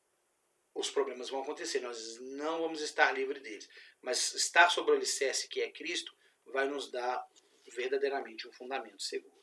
[0.75, 3.69] os problemas vão acontecer, nós não vamos estar livres deles.
[4.01, 7.27] Mas estar sobre o alicerce que é Cristo vai nos dar
[7.67, 9.40] verdadeiramente um fundamento seguro.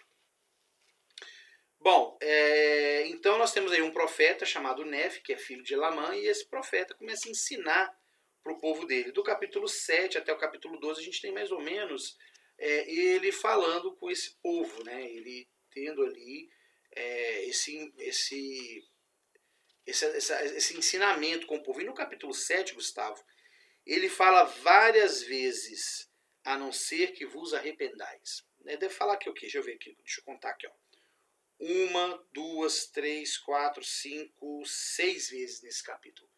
[1.79, 6.15] Bom, é, então nós temos aí um profeta chamado Nef, que é filho de Elamã,
[6.15, 7.97] e esse profeta começa a ensinar
[8.43, 9.11] para o povo dele.
[9.11, 12.17] Do capítulo 7 até o capítulo 12, a gente tem mais ou menos
[12.57, 15.03] é, ele falando com esse povo, né?
[15.11, 16.49] ele tendo ali
[16.95, 18.83] é, esse, esse
[19.85, 21.81] esse, esse ensinamento com o povo.
[21.81, 23.23] E no capítulo 7, Gustavo,
[23.85, 26.09] ele fala várias vezes,
[26.43, 28.45] a não ser que vos arrependais.
[28.59, 29.41] Né, deve falar aqui o quê?
[29.41, 30.67] Deixa eu ver aqui, deixa eu contar aqui.
[30.67, 30.71] Ó.
[31.59, 36.29] Uma, duas, três, quatro, cinco, seis vezes nesse capítulo.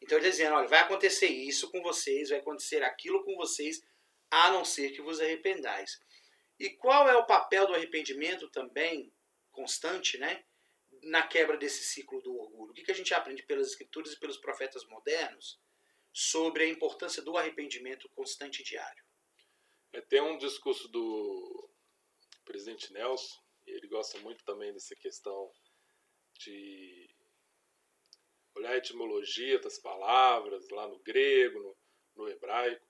[0.00, 3.82] Então ele está dizendo, olha, vai acontecer isso com vocês, vai acontecer aquilo com vocês,
[4.30, 6.00] a não ser que vos arrependais.
[6.58, 9.12] E qual é o papel do arrependimento também
[9.50, 10.44] constante, né?
[11.02, 12.72] na quebra desse ciclo do orgulho?
[12.72, 15.58] O que, a gente aprende pelas escrituras e pelos profetas modernos
[16.12, 19.04] sobre a importância do arrependimento constante e diário?
[19.92, 21.70] É, tem um discurso do
[22.44, 25.50] presidente Nelson, ele gosta muito também dessa questão
[26.38, 27.08] de
[28.54, 31.76] olhar a etimologia das palavras lá no grego, no,
[32.16, 32.86] no hebraico,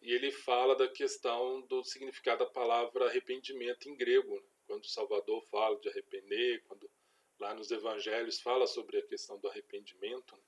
[0.00, 4.34] e ele fala da questão do significado da palavra arrependimento em grego.
[4.34, 4.48] Né?
[4.66, 6.90] Quando o Salvador fala de arrepender, quando
[7.38, 10.42] lá nos evangelhos fala sobre a questão do arrependimento, né?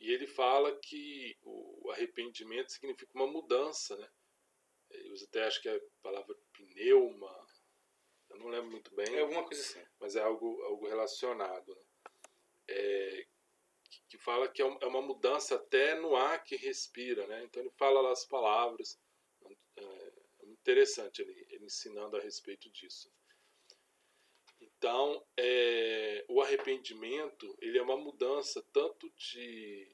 [0.00, 4.10] e ele fala que o arrependimento significa uma mudança, né?
[4.90, 7.41] Eu até acho que é a palavra pneuma,
[8.32, 9.14] eu não lembro muito bem.
[9.14, 9.84] É alguma coisa assim.
[10.00, 11.74] Mas é algo, algo relacionado.
[11.74, 11.82] Né?
[12.68, 13.26] É,
[14.08, 17.44] que fala que é, é uma mudança até no ar que respira, né?
[17.44, 18.98] Então ele fala lá as palavras,
[19.76, 23.10] é, é interessante ele, ele ensinando a respeito disso.
[24.60, 29.88] Então, é, o arrependimento ele é uma mudança tanto de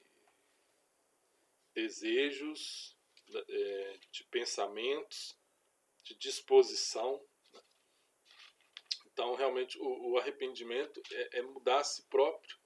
[1.75, 2.97] desejos,
[3.35, 5.39] é, de pensamentos,
[6.03, 7.25] de disposição.
[9.19, 12.57] Então, realmente, o, o arrependimento é, é, mudar a si próprio.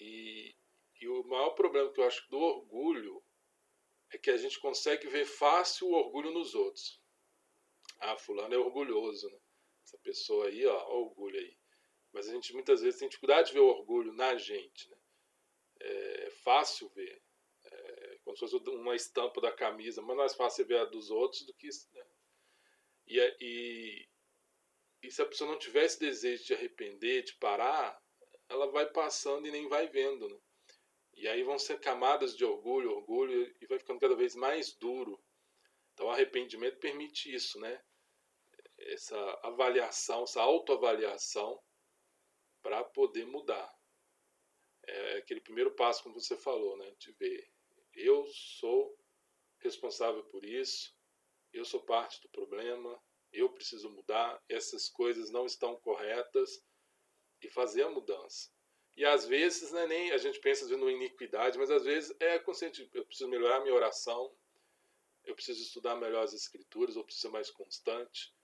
[0.00, 0.56] E,
[0.98, 3.22] e o maior problema que eu acho do orgulho
[4.10, 6.98] é que a gente consegue ver fácil o orgulho nos outros.
[7.98, 9.38] Ah, fulano é orgulhoso, né?
[9.84, 11.58] Essa pessoa aí, ó, ó orgulho aí.
[12.10, 14.96] Mas a gente muitas vezes tem dificuldade de ver o orgulho na gente, né?
[15.82, 17.22] É fácil ver
[18.24, 21.52] como se fosse uma estampa da camisa, mas mais fácil ver a dos outros do
[21.52, 21.68] que.
[21.92, 22.06] Né?
[23.06, 24.09] E, e,
[25.02, 28.00] e se a pessoa não tiver esse desejo de arrepender, de parar,
[28.48, 30.28] ela vai passando e nem vai vendo.
[30.28, 30.38] Né?
[31.14, 35.22] E aí vão ser camadas de orgulho, orgulho, e vai ficando cada vez mais duro.
[35.92, 37.82] Então o arrependimento permite isso, né?
[38.78, 41.62] Essa avaliação, essa autoavaliação
[42.62, 43.70] para poder mudar.
[44.86, 46.90] É aquele primeiro passo, como você falou, né?
[46.98, 47.50] De ver
[47.94, 48.96] eu sou
[49.58, 50.94] responsável por isso,
[51.52, 53.00] eu sou parte do problema,
[53.32, 56.62] eu preciso mudar, essas coisas não estão corretas
[57.42, 58.50] e fazer a mudança.
[58.96, 62.38] E às vezes não é nem a gente pensa no iniquidade, mas às vezes é
[62.38, 64.34] consciente, eu preciso melhorar minha oração,
[65.24, 68.34] eu preciso estudar melhor as escrituras, eu preciso ser mais constante.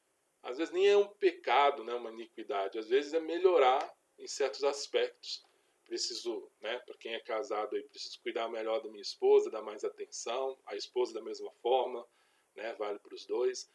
[0.43, 4.62] Às vezes nem é um pecado, né, uma iniquidade, às vezes é melhorar em certos
[4.62, 5.43] aspectos
[5.87, 9.84] preciso, né, para quem é casado aí, preciso cuidar melhor da minha esposa, dar mais
[9.84, 12.07] atenção, a esposa da mesma forma,
[12.55, 13.70] né, vale para os dois.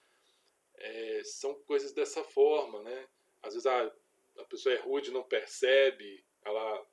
[0.84, 3.08] É, são coisas dessa forma, né?
[3.42, 3.92] Às vezes a,
[4.40, 6.88] a pessoa é rude, não percebe, ela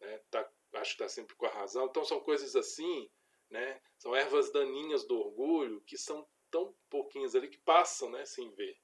[0.00, 1.86] né, tá, acha que está sempre com a razão.
[1.86, 3.10] Então são coisas assim,
[3.50, 3.80] né?
[3.98, 8.78] São ervas daninhas do orgulho que são tão pouquinhas ali que passam, né, sem ver.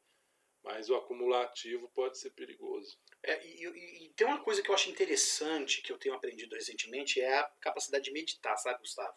[0.62, 2.98] Mas o acumulativo pode ser perigoso.
[3.22, 6.54] É, e, e, e, tem uma coisa que eu acho interessante, que eu tenho aprendido
[6.54, 9.14] recentemente, é a capacidade de meditar, sabe, Gustavo?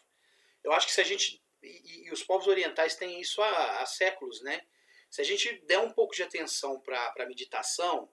[0.63, 1.43] Eu acho que se a gente.
[1.61, 4.66] E, e os povos orientais têm isso há, há, séculos, né?
[5.10, 8.12] Se a gente der um pouco de atenção para a meditação,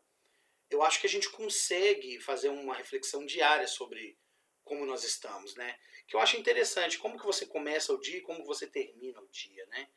[0.71, 4.19] eu acho que a gente consegue fazer uma reflexão diária sobre
[4.65, 5.79] como nós estamos, né?
[6.07, 9.29] Que eu acho interessante, como que você começa o dia e como você termina o
[9.29, 9.89] dia, né?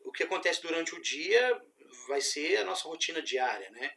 [0.00, 1.60] O que acontece durante o dia
[2.06, 3.96] vai ser a nossa rotina diária, né?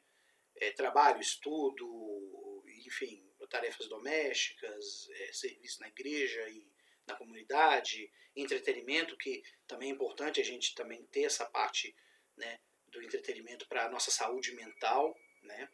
[0.59, 6.67] é, trabalho, estudo, enfim, tarefas domésticas, é, serviço na igreja e
[7.05, 11.95] na comunidade, entretenimento, que também é importante a gente também ter essa parte
[12.37, 15.69] né, do entretenimento para a nossa saúde mental, né?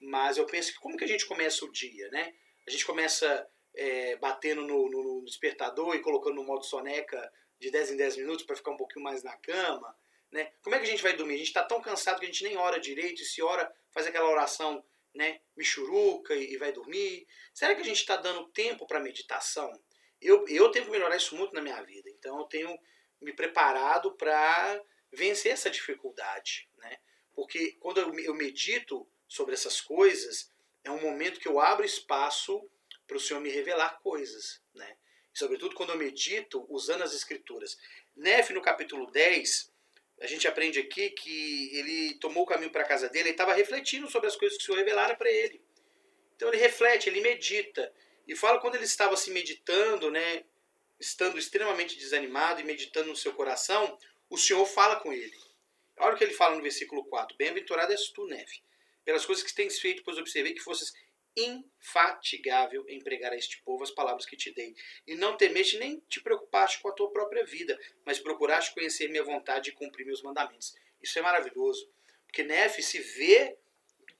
[0.00, 2.34] Mas eu penso que como que a gente começa o dia, né?
[2.66, 7.92] A gente começa é, batendo no, no, despertador e colocando no modo soneca de 10
[7.92, 9.96] em 10 minutos para ficar um pouquinho mais na cama,
[10.30, 10.52] né?
[10.62, 11.34] Como é que a gente vai dormir?
[11.34, 14.06] A gente está tão cansado que a gente nem ora direito, e se ora, faz
[14.06, 14.84] aquela oração
[15.14, 17.26] né, michuruca e, e vai dormir.
[17.52, 19.70] Será que a gente está dando tempo para meditação?
[20.20, 22.78] Eu, eu tenho que melhorar isso muito na minha vida, então eu tenho
[23.20, 24.80] me preparado para
[25.12, 26.68] vencer essa dificuldade.
[26.78, 26.98] Né?
[27.34, 30.50] Porque quando eu, medito sobre essas coisas,
[30.82, 32.68] é um momento que eu abro espaço
[33.06, 34.62] para o Senhor me revelar coisas.
[34.74, 34.96] Né?
[35.32, 37.78] Sobretudo quando eu medito usando as Escrituras.
[38.16, 39.72] Nef, no capítulo 10,
[40.20, 43.54] a gente aprende aqui que ele tomou o caminho para a casa dele e estava
[43.54, 45.62] refletindo sobre as coisas que o Senhor revelara para ele.
[46.36, 47.92] Então ele reflete, ele medita.
[48.26, 50.44] E fala quando ele estava se meditando, né,
[50.98, 53.98] estando extremamente desanimado e meditando no seu coração,
[54.32, 55.36] o Senhor fala com ele.
[55.98, 57.36] Olha o que ele fala no versículo 4.
[57.36, 58.62] Bem-aventurado és tu, Neve,
[59.04, 60.90] pelas coisas que tens feito, pois observei que fosses
[61.36, 64.74] infatigável em pregar a este povo as palavras que te dei.
[65.06, 69.22] E não temeste nem te preocupaste com a tua própria vida, mas procuraste conhecer minha
[69.22, 70.74] vontade e cumprir meus mandamentos.
[71.02, 71.92] Isso é maravilhoso.
[72.24, 73.58] Porque Nefe se vê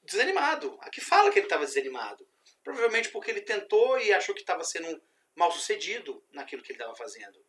[0.03, 0.77] desanimado.
[0.81, 2.27] Aqui fala que ele estava desanimado.
[2.63, 5.01] Provavelmente porque ele tentou e achou que estava sendo
[5.35, 7.43] mal sucedido naquilo que ele estava fazendo.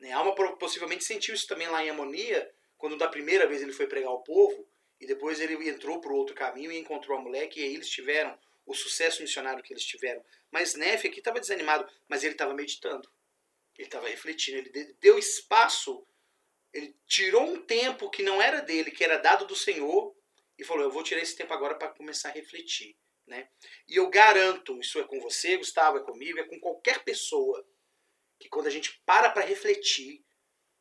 [0.00, 0.10] Né?
[0.12, 4.10] Alma possivelmente sentiu isso também lá em Amonia, quando da primeira vez ele foi pregar
[4.10, 4.66] ao povo,
[4.98, 7.88] e depois ele entrou para o outro caminho e encontrou a mulher, que aí eles
[7.88, 10.24] tiveram o sucesso missionário que eles tiveram.
[10.50, 13.10] Mas Nefe aqui estava desanimado, mas ele estava meditando.
[13.76, 16.06] Ele estava refletindo, ele deu espaço,
[16.72, 20.14] ele tirou um tempo que não era dele, que era dado do Senhor,
[20.58, 22.94] e falou: Eu vou tirar esse tempo agora para começar a refletir.
[23.26, 23.48] Né?
[23.88, 27.64] E eu garanto, isso é com você, Gustavo, é comigo, é com qualquer pessoa,
[28.40, 30.24] que quando a gente para para refletir,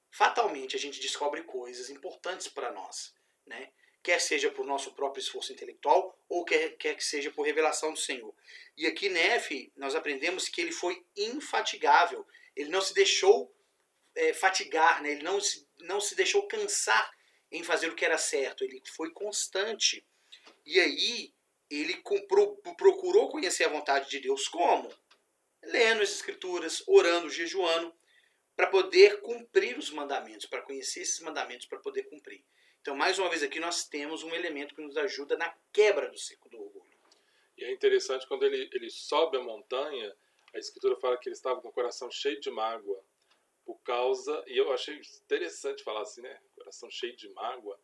[0.09, 3.13] fatalmente a gente descobre coisas importantes para nós.
[3.45, 3.71] Né?
[4.01, 7.99] quer seja por nosso próprio esforço intelectual ou quer, quer que seja por revelação do
[7.99, 8.33] Senhor.
[8.77, 13.53] E aqui, Nefe, nós aprendemos que ele foi infatigável, ele não se deixou
[14.15, 15.11] é, fatigar, né?
[15.11, 17.11] ele não se, não se deixou cansar
[17.51, 20.05] em fazer o que era certo, ele foi constante.
[20.65, 21.33] E aí,
[21.69, 24.89] ele comprou, procurou conhecer a vontade de Deus como?
[25.63, 27.93] Lendo as Escrituras, orando, jejuando,
[28.55, 32.43] para poder cumprir os mandamentos, para conhecer esses mandamentos, para poder cumprir.
[32.81, 36.17] Então, mais uma vez aqui, nós temos um elemento que nos ajuda na quebra do
[36.17, 36.99] ciclo do orgulho.
[37.57, 40.15] E é interessante quando ele, ele sobe a montanha,
[40.53, 43.03] a Escritura fala que ele estava com o coração cheio de mágoa,
[43.65, 46.39] por causa, e eu achei interessante falar assim, né?
[46.55, 47.79] Coração cheio de mágoa.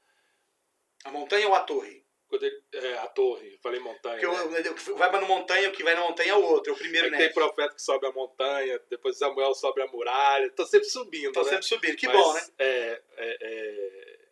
[1.04, 2.04] A montanha ou a torre?
[2.28, 4.20] Quando ele, é, a torre, falei montanha.
[4.20, 4.96] Que né?
[4.98, 7.10] vai para a montanha, o que vai na montanha é o outro, é o primeiro,
[7.12, 7.18] né?
[7.18, 11.44] Tem profeta que sobe a montanha, depois Samuel sobe a muralha, tô sempre subindo, Tô
[11.44, 11.50] né?
[11.50, 12.42] sempre subindo, que Mas, bom, né?
[12.58, 14.26] É, é, é,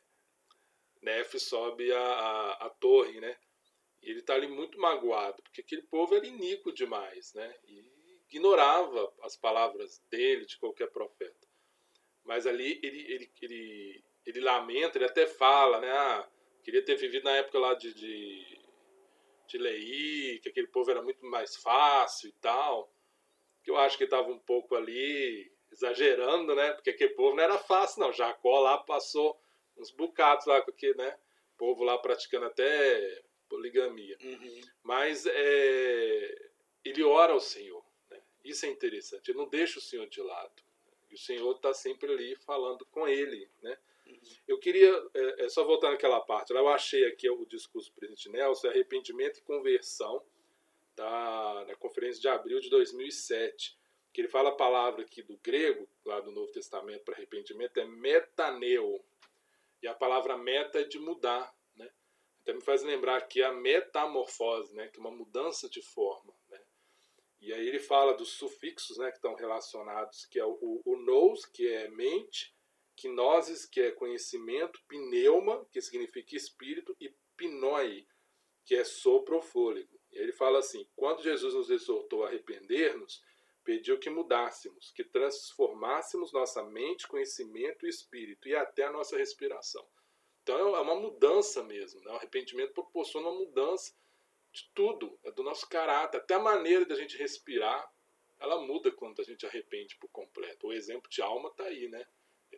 [1.04, 3.38] Nef sobe a, a, a, torre, né?
[4.02, 7.56] E ele tá ali muito magoado, porque aquele povo era iníquo demais, né?
[7.66, 7.94] E
[8.30, 11.48] ignorava as palavras dele, de qualquer profeta.
[12.24, 15.92] Mas ali ele, ele, ele, ele lamenta, ele até fala, né?
[15.92, 16.28] Ah,
[16.64, 18.60] Queria ter vivido na época lá de, de,
[19.48, 22.92] de Lei, que aquele povo era muito mais fácil e tal.
[23.64, 26.72] Que eu acho que estava um pouco ali exagerando, né?
[26.74, 28.14] Porque aquele povo não era fácil, não.
[28.14, 29.40] Jacó lá passou
[29.78, 31.18] uns bocados lá com aquele, né?
[31.58, 34.18] Povo lá praticando até poligamia.
[34.22, 34.62] Uhum.
[34.82, 36.50] Mas é,
[36.84, 37.84] ele ora ao Senhor.
[38.10, 38.22] Né?
[38.44, 39.30] Isso é interessante.
[39.30, 40.64] Ele não deixa o Senhor de lado.
[41.10, 43.78] E o Senhor está sempre ali falando com ele, né?
[44.48, 48.30] Eu queria, é, é, só voltar naquela parte, eu achei aqui o discurso do presidente
[48.30, 50.24] Nelson, arrependimento e conversão,
[50.96, 53.78] da, na conferência de abril de 2007,
[54.12, 57.86] que ele fala a palavra aqui do grego, lá do Novo Testamento para arrependimento, é
[57.86, 59.04] metaneu,
[59.82, 61.92] e a palavra meta é de mudar, né?
[62.42, 64.88] Então me faz lembrar aqui a metamorfose, né?
[64.88, 66.62] que é uma mudança de forma, né?
[67.42, 70.96] E aí ele fala dos sufixos né, que estão relacionados, que é o, o, o
[70.96, 72.53] nous, que é mente,
[72.96, 78.08] Quinoses, que é conhecimento, pneuma, que significa espírito, e pinoi,
[78.66, 80.00] que é sopro ou fôlego.
[80.12, 83.22] E ele fala assim: quando Jesus nos exortou a arrepender-nos,
[83.64, 89.86] pediu que mudássemos, que transformássemos nossa mente, conhecimento e espírito, e até a nossa respiração.
[90.42, 92.02] Então é uma mudança mesmo.
[92.02, 92.12] Né?
[92.12, 93.94] O arrependimento proporciona uma mudança
[94.52, 97.92] de tudo, é do nosso caráter, até a maneira da gente respirar,
[98.40, 100.68] ela muda quando a gente arrepende por completo.
[100.68, 102.06] O exemplo de alma está aí, né?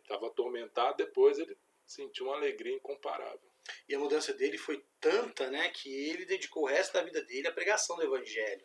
[0.06, 3.50] Estava atormentado, depois ele sentiu uma alegria incomparável.
[3.88, 7.48] E a mudança dele foi tanta, né, que ele dedicou o resto da vida dele
[7.48, 8.64] à pregação do evangelho.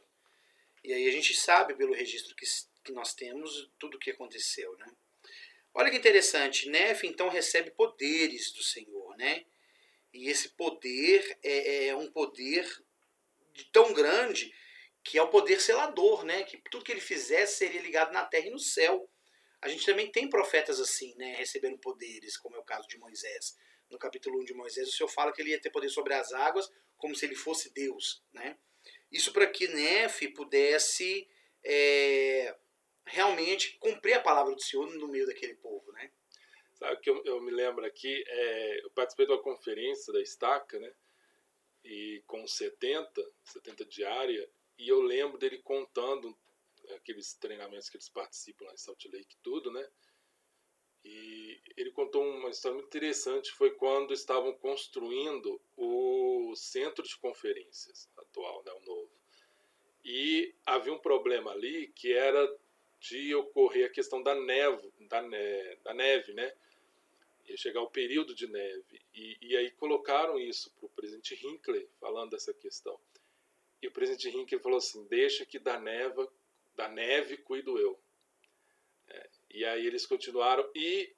[0.84, 2.46] E aí a gente sabe pelo registro que,
[2.84, 4.86] que nós temos tudo o que aconteceu, né?
[5.74, 9.46] Olha que interessante, Nef então recebe poderes do Senhor, né?
[10.14, 12.68] E esse poder é, é um poder
[13.72, 14.54] tão grande
[15.04, 16.44] que é o poder selador, né?
[16.44, 19.10] Que tudo que ele fizesse seria ligado na terra e no céu.
[19.62, 23.56] A gente também tem profetas assim, né, recebendo poderes, como é o caso de Moisés.
[23.90, 26.32] No capítulo 1 de Moisés, o Senhor fala que ele ia ter poder sobre as
[26.34, 28.24] águas, como se ele fosse Deus.
[28.34, 28.58] Né?
[29.12, 31.30] Isso para que Nefe pudesse
[31.64, 32.58] é,
[33.06, 35.92] realmente cumprir a palavra do Senhor no meio daquele povo.
[35.92, 36.12] Né?
[36.74, 40.80] Sabe que eu, eu me lembro aqui, é, eu participei de uma conferência da Estaca,
[40.80, 40.92] né?
[41.84, 46.36] E com 70, 70 diária, e eu lembro dele contando
[46.96, 49.88] aqueles treinamentos que eles participam lá em Salt Lake, tudo, né?
[51.04, 58.10] E ele contou uma história muito interessante, foi quando estavam construindo o centro de conferências
[58.18, 59.12] atual, né, o novo.
[60.04, 62.56] E havia um problema ali que era
[63.00, 66.54] de ocorrer a questão da neve, da, ne da neve, né?
[67.48, 69.02] Ia chegar o período de neve.
[69.14, 73.00] E, e aí colocaram isso para o presidente Hinckley, falando dessa questão.
[73.82, 76.32] E o presidente Hinckley falou assim: deixa que da neva
[76.76, 78.02] da neve cuido eu.
[79.08, 81.14] É, e aí eles continuaram e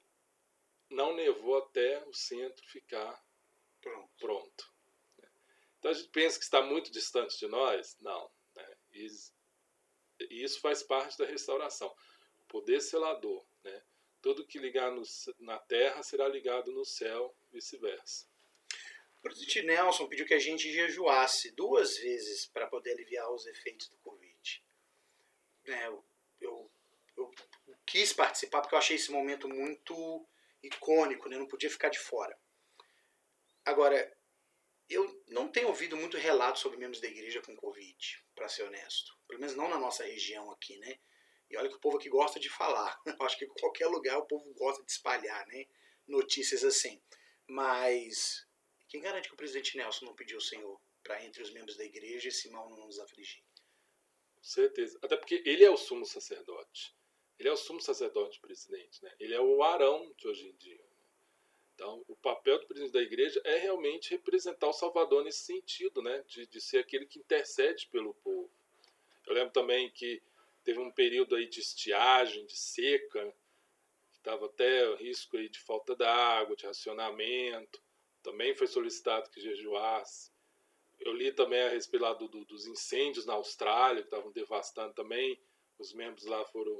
[0.90, 3.22] não nevou até o centro ficar
[3.80, 4.10] pronto.
[4.18, 4.72] pronto
[5.18, 5.28] né?
[5.78, 7.96] Então a gente pensa que está muito distante de nós?
[8.00, 8.30] Não.
[8.54, 8.76] Né?
[8.92, 9.06] E
[10.42, 11.88] isso faz parte da restauração.
[11.88, 13.44] O poder selador.
[13.62, 13.82] Né?
[14.22, 15.02] Tudo que ligar no,
[15.40, 18.26] na terra será ligado no céu, vice-versa.
[19.18, 23.88] O presidente Nelson pediu que a gente jejuasse duas vezes para poder aliviar os efeitos
[23.88, 23.96] do
[25.66, 26.04] né, eu,
[26.40, 26.70] eu,
[27.16, 27.30] eu,
[27.86, 30.26] quis participar porque eu achei esse momento muito
[30.62, 31.38] icônico, né?
[31.38, 32.36] não podia ficar de fora.
[33.64, 34.12] Agora,
[34.88, 39.16] eu não tenho ouvido muito relato sobre membros da igreja com Covid, para ser honesto.
[39.26, 40.98] Pelo menos não na nossa região aqui, né?
[41.50, 42.98] E olha que o povo aqui gosta de falar.
[43.06, 45.66] Eu acho que em qualquer lugar o povo gosta de espalhar, né?
[46.06, 47.00] Notícias assim.
[47.48, 48.46] Mas
[48.88, 51.84] Quem garante que o presidente Nelson não pediu ao Senhor para entre os membros da
[51.84, 53.43] igreja esse mal não nos afligir?
[54.44, 54.98] Certeza.
[55.00, 56.94] Até porque ele é o sumo sacerdote.
[57.38, 59.02] Ele é o sumo sacerdote presidente.
[59.02, 59.10] Né?
[59.18, 60.84] Ele é o Arão de hoje em dia.
[61.74, 66.22] Então, o papel do presidente da igreja é realmente representar o Salvador nesse sentido, né?
[66.28, 68.50] de, de ser aquele que intercede pelo povo.
[69.26, 70.22] Eu lembro também que
[70.62, 73.34] teve um período aí de estiagem, de seca,
[74.12, 77.82] estava até risco aí de falta d'água, de racionamento.
[78.22, 80.33] Também foi solicitado que jejuasse.
[81.04, 84.94] Eu li também a respeito lá do, do, dos incêndios na Austrália, que estavam devastando
[84.94, 85.38] também.
[85.78, 86.74] Os membros lá foram,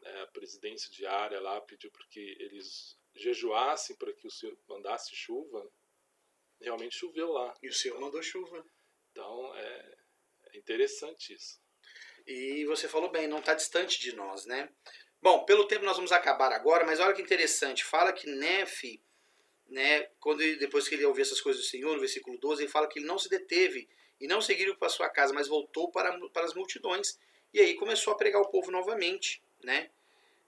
[0.00, 5.14] né, a presidência diária lá pediu para que eles jejuassem para que o Senhor mandasse
[5.14, 5.62] chuva.
[5.62, 5.70] Né?
[6.62, 7.54] Realmente choveu lá.
[7.62, 8.66] E o Senhor mandou chuva.
[9.12, 9.98] Então é,
[10.52, 11.62] é interessante isso.
[12.26, 14.68] E você falou bem, não está distante de nós, né?
[15.22, 17.84] Bom, pelo tempo nós vamos acabar agora, mas olha que interessante.
[17.84, 19.00] Fala que Nefe
[19.74, 22.70] né, quando ele, depois que ele ouviu essas coisas do Senhor, no versículo 12, ele
[22.70, 23.88] fala que ele não se deteve
[24.20, 27.18] e não seguiu para sua casa, mas voltou para, para as multidões.
[27.52, 29.90] E aí começou a pregar o povo novamente, né?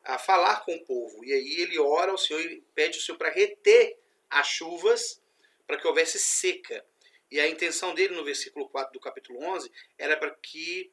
[0.05, 1.25] A falar com o povo.
[1.25, 3.99] E aí ele ora ao Senhor e pede ao Senhor para reter
[4.31, 5.21] as chuvas
[5.67, 6.85] para que houvesse seca.
[7.29, 9.69] E a intenção dele no versículo 4 do capítulo 11
[9.99, 10.93] era para que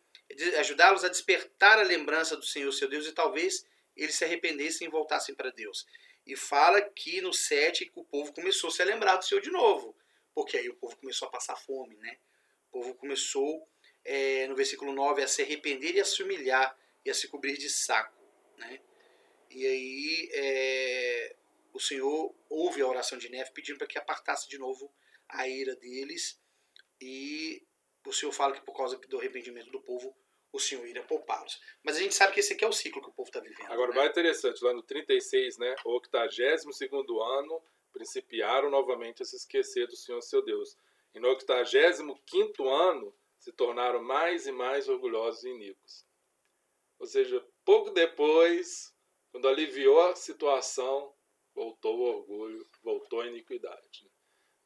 [0.58, 3.64] ajudá-los a despertar a lembrança do Senhor, seu Deus, e talvez
[3.96, 5.86] eles se arrependessem e voltassem para Deus.
[6.26, 9.96] E fala que no 7 o povo começou a se lembrar do Senhor de novo.
[10.34, 12.18] Porque aí o povo começou a passar fome, né?
[12.70, 13.68] O povo começou,
[14.04, 17.58] é, no versículo 9, a se arrepender e a se humilhar e a se cobrir
[17.58, 18.24] de saco,
[18.58, 18.80] né?
[19.50, 21.36] E aí é,
[21.74, 24.92] o Senhor ouve a oração de Neve pedindo para que apartasse de novo
[25.28, 26.40] a ira deles.
[27.00, 27.66] E
[28.06, 30.16] o Senhor fala que por causa do arrependimento do povo,
[30.54, 31.60] o Senhor irá poupá-los.
[31.84, 33.72] Mas a gente sabe que esse aqui é o ciclo que o povo está vivendo.
[33.72, 33.98] Agora, né?
[33.98, 36.64] mais interessante, lá no 36, né, o 82
[37.40, 40.78] ano, principiaram novamente a se esquecer do Senhor seu Deus.
[41.14, 46.06] E no 85 ano, se tornaram mais e mais orgulhosos e iníquos.
[47.00, 48.96] Ou seja, pouco depois,
[49.32, 51.14] quando aliviou a situação,
[51.54, 54.10] voltou o orgulho, voltou a iniquidade.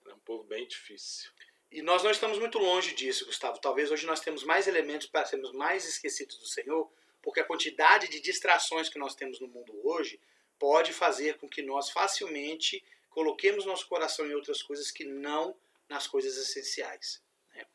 [0.06, 1.32] É um povo bem difícil.
[1.72, 3.60] E nós não estamos muito longe disso, Gustavo.
[3.60, 6.90] Talvez hoje nós temos mais elementos para sermos mais esquecidos do Senhor,
[7.22, 10.20] porque a quantidade de distrações que nós temos no mundo hoje
[10.58, 15.56] pode fazer com que nós facilmente coloquemos nosso coração em outras coisas que não
[15.90, 17.22] nas coisas essenciais.
[17.54, 17.66] Né?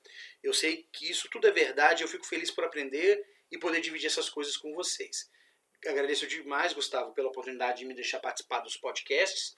[0.43, 4.07] Eu sei que isso tudo é verdade, eu fico feliz por aprender e poder dividir
[4.07, 5.31] essas coisas com vocês.
[5.87, 9.57] Agradeço demais, Gustavo, pela oportunidade de me deixar participar dos podcasts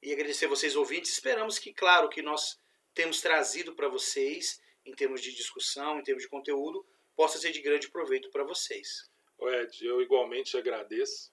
[0.00, 1.12] e agradecer vocês ouvintes.
[1.12, 2.58] Esperamos que, claro, que nós
[2.94, 6.86] temos trazido para vocês, em termos de discussão, em termos de conteúdo,
[7.16, 9.10] possa ser de grande proveito para vocês.
[9.40, 11.32] Ed, eu igualmente agradeço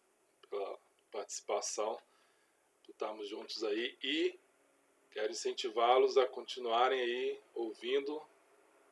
[0.49, 0.80] pela
[1.12, 1.97] participação,
[2.84, 4.38] por estarmos juntos aí e
[5.12, 8.22] quero incentivá-los a continuarem aí ouvindo,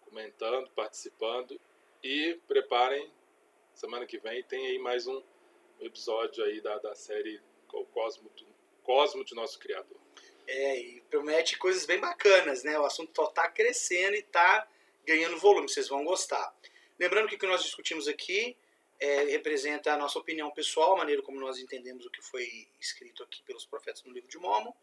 [0.01, 1.59] comentando, participando
[2.03, 3.11] e preparem,
[3.73, 5.21] semana que vem tem aí mais um
[5.79, 8.29] episódio aí da, da série Cosmo,
[8.83, 9.98] Cosmo de Nosso Criador.
[10.51, 12.77] É, e promete coisas bem bacanas, né?
[12.79, 14.67] O assunto está crescendo e está
[15.05, 16.51] ganhando volume, vocês vão gostar.
[16.97, 18.57] Lembrando que o que nós discutimos aqui
[18.99, 23.21] é, representa a nossa opinião pessoal, a maneira como nós entendemos o que foi escrito
[23.21, 24.73] aqui pelos profetas no livro de Mormon,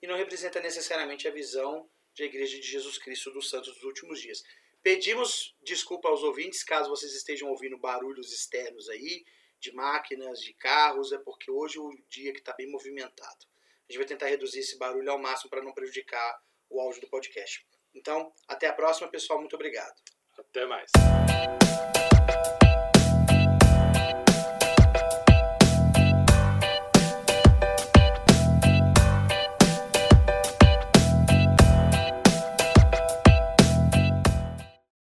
[0.00, 4.20] e não representa necessariamente a visão da Igreja de Jesus Cristo dos Santos dos últimos
[4.20, 4.44] dias.
[4.84, 9.24] Pedimos desculpa aos ouvintes caso vocês estejam ouvindo barulhos externos aí,
[9.58, 13.46] de máquinas, de carros, é porque hoje é o dia que está bem movimentado.
[13.88, 17.08] A gente vai tentar reduzir esse barulho ao máximo para não prejudicar o áudio do
[17.08, 17.64] podcast.
[17.94, 19.40] Então, até a próxima, pessoal.
[19.40, 19.94] Muito obrigado.
[20.38, 20.90] Até mais.